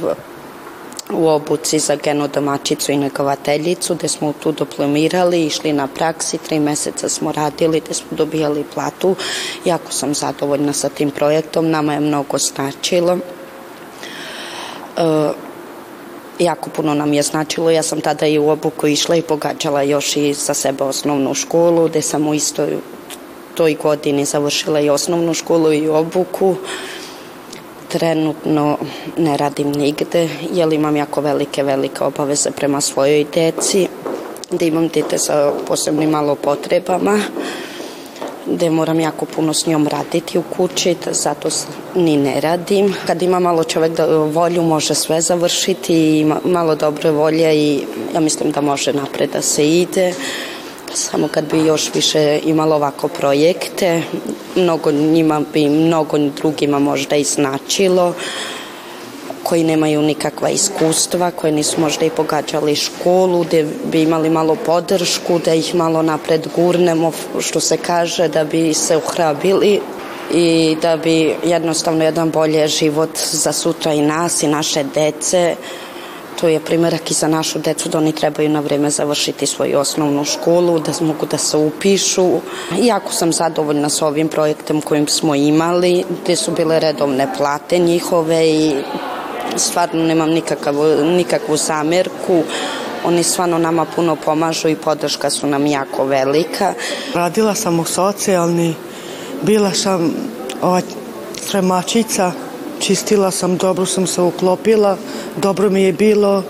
u 1.13 1.27
obuci 1.27 1.79
za 1.79 1.95
genodomačicu 1.95 2.91
i 2.91 2.97
negovateljicu, 2.97 3.95
gde 3.95 4.07
smo 4.07 4.33
tu 4.33 4.51
diplomirali, 4.51 5.45
išli 5.45 5.73
na 5.73 5.87
praksi, 5.87 6.37
tri 6.37 6.59
meseca 6.59 7.09
smo 7.09 7.31
radili, 7.31 7.79
gde 7.79 7.93
smo 7.93 8.07
dobijali 8.11 8.65
platu. 8.73 9.15
Jako 9.65 9.91
sam 9.91 10.13
zadovoljna 10.13 10.73
sa 10.73 10.89
tim 10.89 11.11
projektom, 11.11 11.69
nama 11.69 11.93
je 11.93 11.99
mnogo 11.99 12.37
značilo. 12.37 13.17
E, 14.97 15.29
jako 16.39 16.69
puno 16.69 16.93
nam 16.93 17.13
je 17.13 17.23
značilo. 17.23 17.71
Ja 17.71 17.83
sam 17.83 18.01
tada 18.01 18.27
i 18.27 18.39
u 18.39 18.49
obuku 18.49 18.87
išla 18.87 19.15
i 19.15 19.21
pogađala 19.21 19.81
još 19.81 20.17
i 20.17 20.33
za 20.33 20.53
sebe 20.53 20.83
osnovnu 20.83 21.33
školu, 21.33 21.87
gde 21.87 22.01
sam 22.01 22.27
u 22.27 22.33
istoj 22.33 22.77
toj 23.55 23.75
godini 23.83 24.25
završila 24.25 24.79
i 24.79 24.89
osnovnu 24.89 25.33
školu 25.33 25.73
i 25.73 25.89
obuku. 25.89 26.55
Trenutno 27.87 28.77
ne 29.17 29.37
radim 29.37 29.71
nigde, 29.71 30.29
jer 30.53 30.73
imam 30.73 30.95
jako 30.95 31.21
velike, 31.21 31.63
velike 31.63 32.03
obaveze 32.03 32.51
prema 32.51 32.81
svojoj 32.81 33.25
deci, 33.33 33.87
da 34.51 34.65
imam 34.65 34.87
dete 34.87 35.17
sa 35.17 35.51
posebnim 35.67 36.09
malo 36.09 36.35
potrebama 36.35 37.19
gde 38.51 38.69
moram 38.69 38.99
jako 38.99 39.25
puno 39.25 39.53
s 39.53 39.65
njom 39.65 39.87
raditi 39.87 40.37
u 40.37 40.43
kući, 40.57 40.95
da 41.05 41.13
zato 41.13 41.49
ni 41.95 42.17
ne 42.17 42.41
radim. 42.41 42.95
Kad 43.07 43.21
ima 43.21 43.39
malo 43.39 43.63
čovek 43.63 43.91
da 43.91 44.05
volju, 44.05 44.61
može 44.61 44.93
sve 44.93 45.21
završiti 45.21 46.19
i 46.19 46.25
malo 46.43 46.75
dobre 46.75 47.11
volje 47.11 47.55
i 47.55 47.83
ja 48.13 48.19
mislim 48.19 48.51
da 48.51 48.61
može 48.61 48.93
napred 48.93 49.29
da 49.29 49.41
se 49.41 49.67
ide. 49.67 50.13
Samo 50.97 51.27
kad 51.27 51.51
bi 51.51 51.65
još 51.65 51.93
više 51.93 52.39
imalo 52.43 52.75
ovako 52.75 53.07
projekte, 53.07 54.01
mnogo 54.55 54.91
njima 54.91 55.41
bi 55.53 55.69
mnogo 55.69 56.17
drugima 56.17 56.79
možda 56.79 57.15
i 57.15 57.23
značilo 57.23 58.13
koji 59.43 59.63
nemaju 59.63 60.01
nikakva 60.01 60.49
iskustva, 60.49 61.31
koji 61.31 61.53
nisu 61.53 61.81
možda 61.81 62.05
i 62.05 62.09
pogađali 62.09 62.75
školu, 62.75 63.43
gde 63.43 63.65
bi 63.91 64.01
imali 64.01 64.29
malo 64.29 64.55
podršku, 64.65 65.39
da 65.45 65.53
ih 65.53 65.75
malo 65.75 66.01
napred 66.01 66.47
gurnemo, 66.55 67.11
što 67.39 67.59
se 67.59 67.77
kaže, 67.77 68.27
da 68.27 68.43
bi 68.43 68.73
se 68.73 68.97
uhrabili 68.97 69.79
i 70.33 70.77
da 70.81 70.97
bi 70.97 71.35
jednostavno 71.43 72.03
jedan 72.03 72.31
bolje 72.31 72.67
život 72.67 73.17
za 73.31 73.51
sutra 73.51 73.93
i 73.93 74.01
nas 74.01 74.43
i 74.43 74.47
naše 74.47 74.83
dece 74.83 75.55
To 76.39 76.47
je 76.47 76.59
primjerak 76.59 77.11
i 77.11 77.13
za 77.13 77.27
našu 77.27 77.59
decu 77.59 77.89
da 77.89 77.97
oni 77.97 78.11
trebaju 78.11 78.49
na 78.49 78.59
vreme 78.59 78.89
završiti 78.89 79.45
svoju 79.45 79.79
osnovnu 79.79 80.25
školu, 80.25 80.79
da 80.79 80.91
mogu 81.01 81.25
da 81.25 81.37
se 81.37 81.57
upišu. 81.57 82.39
Jako 82.81 83.13
sam 83.13 83.33
zadovoljna 83.33 83.89
sa 83.89 84.07
ovim 84.07 84.27
projektom 84.27 84.81
kojim 84.81 85.07
smo 85.07 85.35
imali, 85.35 86.03
gde 86.23 86.35
su 86.35 86.51
bile 86.51 86.79
redovne 86.79 87.27
plate 87.37 87.79
njihove 87.79 88.47
i 88.47 88.75
stvarno 89.55 90.03
nemam 90.03 90.29
nikakav, 90.29 90.75
nikakvu 91.03 91.57
zamerku. 91.57 92.43
Oni 93.05 93.23
stvarno 93.23 93.57
nama 93.57 93.85
puno 93.85 94.15
pomažu 94.15 94.67
i 94.67 94.75
podrška 94.75 95.29
su 95.29 95.47
nam 95.47 95.65
jako 95.65 96.05
velika. 96.05 96.73
Radila 97.13 97.55
sam 97.55 97.79
u 97.79 97.85
socijalni, 97.85 98.75
bila 99.41 99.71
sam 99.73 100.13
ova 100.61 100.81
tremačica, 101.51 102.31
čistila 102.79 103.31
sam, 103.31 103.57
dobro 103.57 103.85
sam 103.85 104.07
se 104.07 104.21
uklopila, 104.21 104.97
dobro 105.37 105.69
mi 105.69 105.83
je 105.83 105.93
bilo. 105.93 106.43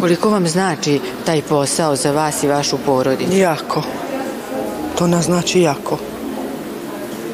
Koliko 0.00 0.30
vam 0.30 0.48
znači 0.48 1.00
taj 1.24 1.42
posao 1.42 1.96
za 1.96 2.12
vas 2.12 2.42
i 2.42 2.48
vašu 2.48 2.78
porodicu? 2.86 3.36
Jako. 3.36 3.82
To 4.98 5.06
nas 5.06 5.24
znači 5.24 5.60
jako. 5.60 5.98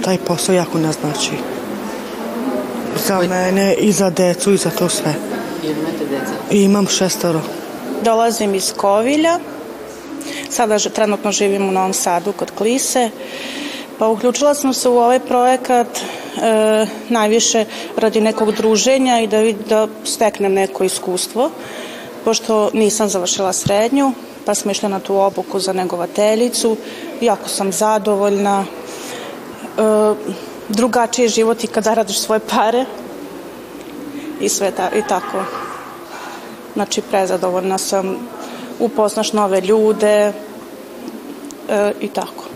Taj 0.05 0.19
posao 0.19 0.55
jako 0.55 0.79
nas 0.79 0.97
znači. 1.01 1.31
Za 3.07 3.17
Koji... 3.17 3.29
mene 3.29 3.75
i 3.75 3.93
za 3.93 4.11
decu 4.11 4.53
i 4.53 4.57
za 4.57 4.71
to 4.71 4.89
sve. 4.89 5.15
I 5.65 5.67
imate 5.67 6.05
deca? 6.11 6.33
I 6.51 6.63
imam 6.63 6.87
šestoro. 6.87 7.41
Dolazim 8.05 8.55
iz 8.55 8.73
Kovilja. 8.77 9.39
Sada 10.51 10.79
trenutno 10.79 11.33
živim 11.33 11.69
u 11.69 11.73
Novom 11.73 11.93
Sadu 11.93 12.33
kod 12.33 12.51
Klise. 12.59 13.11
Pa 14.01 14.09
uključila 14.09 14.55
sam 14.55 14.75
se 14.75 14.89
u 14.89 14.99
ovaj 14.99 15.21
projekat 15.21 15.87
e, 15.97 16.87
najviše 17.09 17.65
radi 17.97 18.21
nekog 18.21 18.53
druženja 18.53 19.21
i 19.21 19.27
da, 19.27 19.39
da 19.69 19.89
steknem 20.05 20.53
neko 20.53 20.85
iskustvo, 20.85 21.51
pošto 22.25 22.71
nisam 22.73 23.09
završila 23.09 23.53
srednju, 23.53 24.13
pa 24.47 24.55
smo 24.55 24.71
išli 24.71 24.89
na 24.89 25.01
tu 25.01 25.17
obuku 25.17 25.61
za 25.61 25.73
negovateljicu, 25.73 26.77
jako 27.21 27.49
sam 27.49 27.73
zadovoljna, 27.73 28.65
e, 28.65 30.15
drugačiji 30.69 31.29
život 31.29 31.65
i 31.65 31.67
kada 31.67 31.95
radiš 31.95 32.21
svoje 32.21 32.41
pare 32.41 32.85
i 34.41 34.49
sve 34.49 34.71
ta, 34.71 34.91
i 34.97 35.03
tako. 35.09 35.45
Znači, 36.75 37.03
prezadovoljna 37.03 37.79
sam, 37.79 38.17
upoznaš 38.79 39.33
nove 39.33 39.61
ljude 39.61 40.33
e, 41.69 41.93
i 42.01 42.09
tako. 42.09 42.50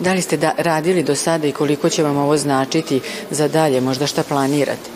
Da 0.00 0.12
li 0.12 0.22
ste 0.22 0.36
da, 0.36 0.52
radili 0.56 1.02
do 1.02 1.14
sada 1.14 1.46
i 1.46 1.52
koliko 1.52 1.88
će 1.88 2.02
vam 2.02 2.16
ovo 2.16 2.36
značiti 2.36 3.00
za 3.30 3.48
dalje, 3.48 3.80
možda 3.80 4.06
šta 4.06 4.22
planirate? 4.22 4.90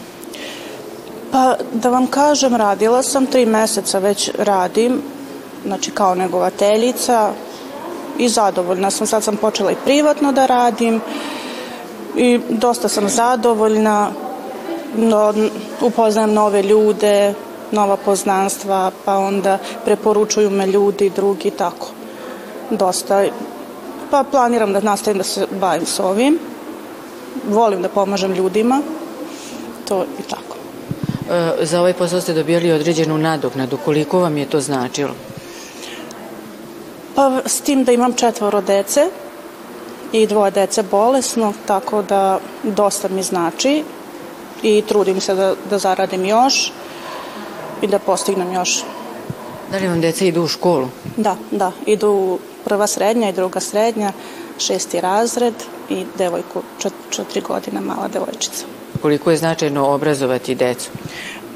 Pa 1.33 1.57
da 1.73 1.89
vam 1.89 2.07
kažem, 2.07 2.55
radila 2.55 3.03
sam, 3.03 3.27
tri 3.27 3.47
meseca 3.47 3.99
već 3.99 4.31
radim, 4.39 5.03
znači 5.67 5.91
kao 5.91 6.15
negovateljica 6.15 7.33
i 8.19 8.29
zadovoljna 8.29 8.91
sam. 8.91 9.07
Sad 9.07 9.23
sam 9.23 9.37
počela 9.37 9.71
i 9.71 9.77
privatno 9.85 10.33
da 10.33 10.47
radim 10.47 11.01
i 12.17 12.41
dosta 12.49 12.89
sam 12.89 13.09
zadovoljna, 13.09 14.11
no, 14.97 15.35
upoznajem 15.81 16.33
nove 16.33 16.63
ljude, 16.63 17.35
nova 17.73 17.97
poznanstva, 17.97 18.91
pa 19.05 19.19
onda 19.19 19.59
preporučuju 19.85 20.51
me 20.51 20.67
ljudi, 20.67 21.11
drugi, 21.11 21.51
tako. 21.51 21.89
Dosta 22.71 23.25
Pa 24.11 24.25
planiram 24.31 24.73
da 24.73 24.81
nastavim 24.81 25.19
da 25.19 25.25
se 25.25 25.47
bavim 25.61 25.87
s 25.87 26.01
ovim. 26.01 26.39
Volim 27.49 27.83
da 27.83 27.89
pomažem 27.89 28.33
ljudima. 28.33 28.83
To 29.89 30.05
i 30.19 30.23
tako. 30.23 30.57
E, 31.31 31.67
za 31.67 31.81
ovaj 31.81 31.93
posao 31.93 32.21
ste 32.21 32.35
dobijali 32.35 32.73
određenu 32.73 33.19
nadoknadu. 33.19 33.79
Koliko 33.85 34.19
vam 34.19 34.39
je 34.39 34.47
to 34.47 34.61
značilo? 34.61 35.15
Pa 37.15 37.41
s 37.47 37.61
tim 37.61 37.85
da 37.85 37.93
imam 37.93 38.13
četvoro 38.13 38.61
dece 38.61 39.09
i 40.13 40.27
dvoje 40.27 40.51
dece 40.51 40.83
bolesno, 40.83 41.53
tako 41.67 42.03
da 42.03 42.39
dosta 42.63 43.09
mi 43.09 43.23
znači 43.23 43.85
i 44.63 44.83
trudim 44.89 45.21
se 45.21 45.35
da, 45.35 45.55
da 45.71 45.79
zaradim 45.79 46.25
još 46.25 46.73
i 47.83 47.87
da 47.87 47.99
postignem 47.99 48.53
još. 48.53 48.85
Da 49.71 49.79
li 49.79 49.89
vam 49.89 50.01
deca 50.01 50.25
idu 50.25 50.43
u 50.43 50.49
školu? 50.49 50.89
Da, 51.17 51.37
da, 51.51 51.73
idu 51.87 52.39
prva 52.65 52.87
srednja 52.87 53.29
i 53.29 53.33
druga 53.33 53.61
srednja, 53.61 54.13
šesti 54.59 55.01
razred 55.01 55.55
i 55.91 56.05
devojku 56.19 56.63
četiri 57.11 57.41
godine, 57.41 57.81
mala 57.81 58.09
devojčica. 58.09 58.65
Koliko 59.03 59.31
je 59.31 59.37
značajno 59.37 59.89
obrazovati 59.89 60.55
decu? 60.55 60.91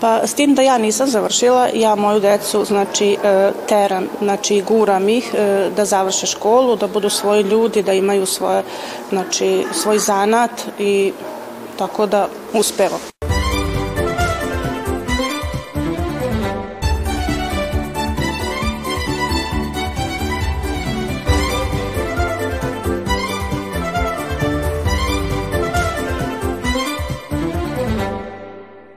Pa 0.01 0.27
s 0.27 0.35
tim 0.35 0.55
da 0.55 0.63
ja 0.63 0.79
nisam 0.79 1.09
završila, 1.09 1.69
ja 1.75 1.95
moju 1.95 2.21
decu 2.21 2.65
znači 2.65 3.17
e, 3.25 3.53
teram, 3.69 4.09
znači 4.19 4.63
guram 4.69 5.09
ih 5.09 5.35
e, 5.35 5.71
da 5.77 5.85
završe 5.85 6.27
školu, 6.27 6.77
da 6.77 6.87
budu 6.87 7.11
svoji 7.11 7.43
ljudi, 7.43 7.83
da 7.83 7.93
imaju 7.93 8.27
svoje, 8.27 8.63
znači 9.09 9.65
svoj 9.73 9.99
zanat 9.99 10.51
i 10.79 11.13
tako 11.79 12.07
da 12.07 12.29
uspevam. 12.53 13.18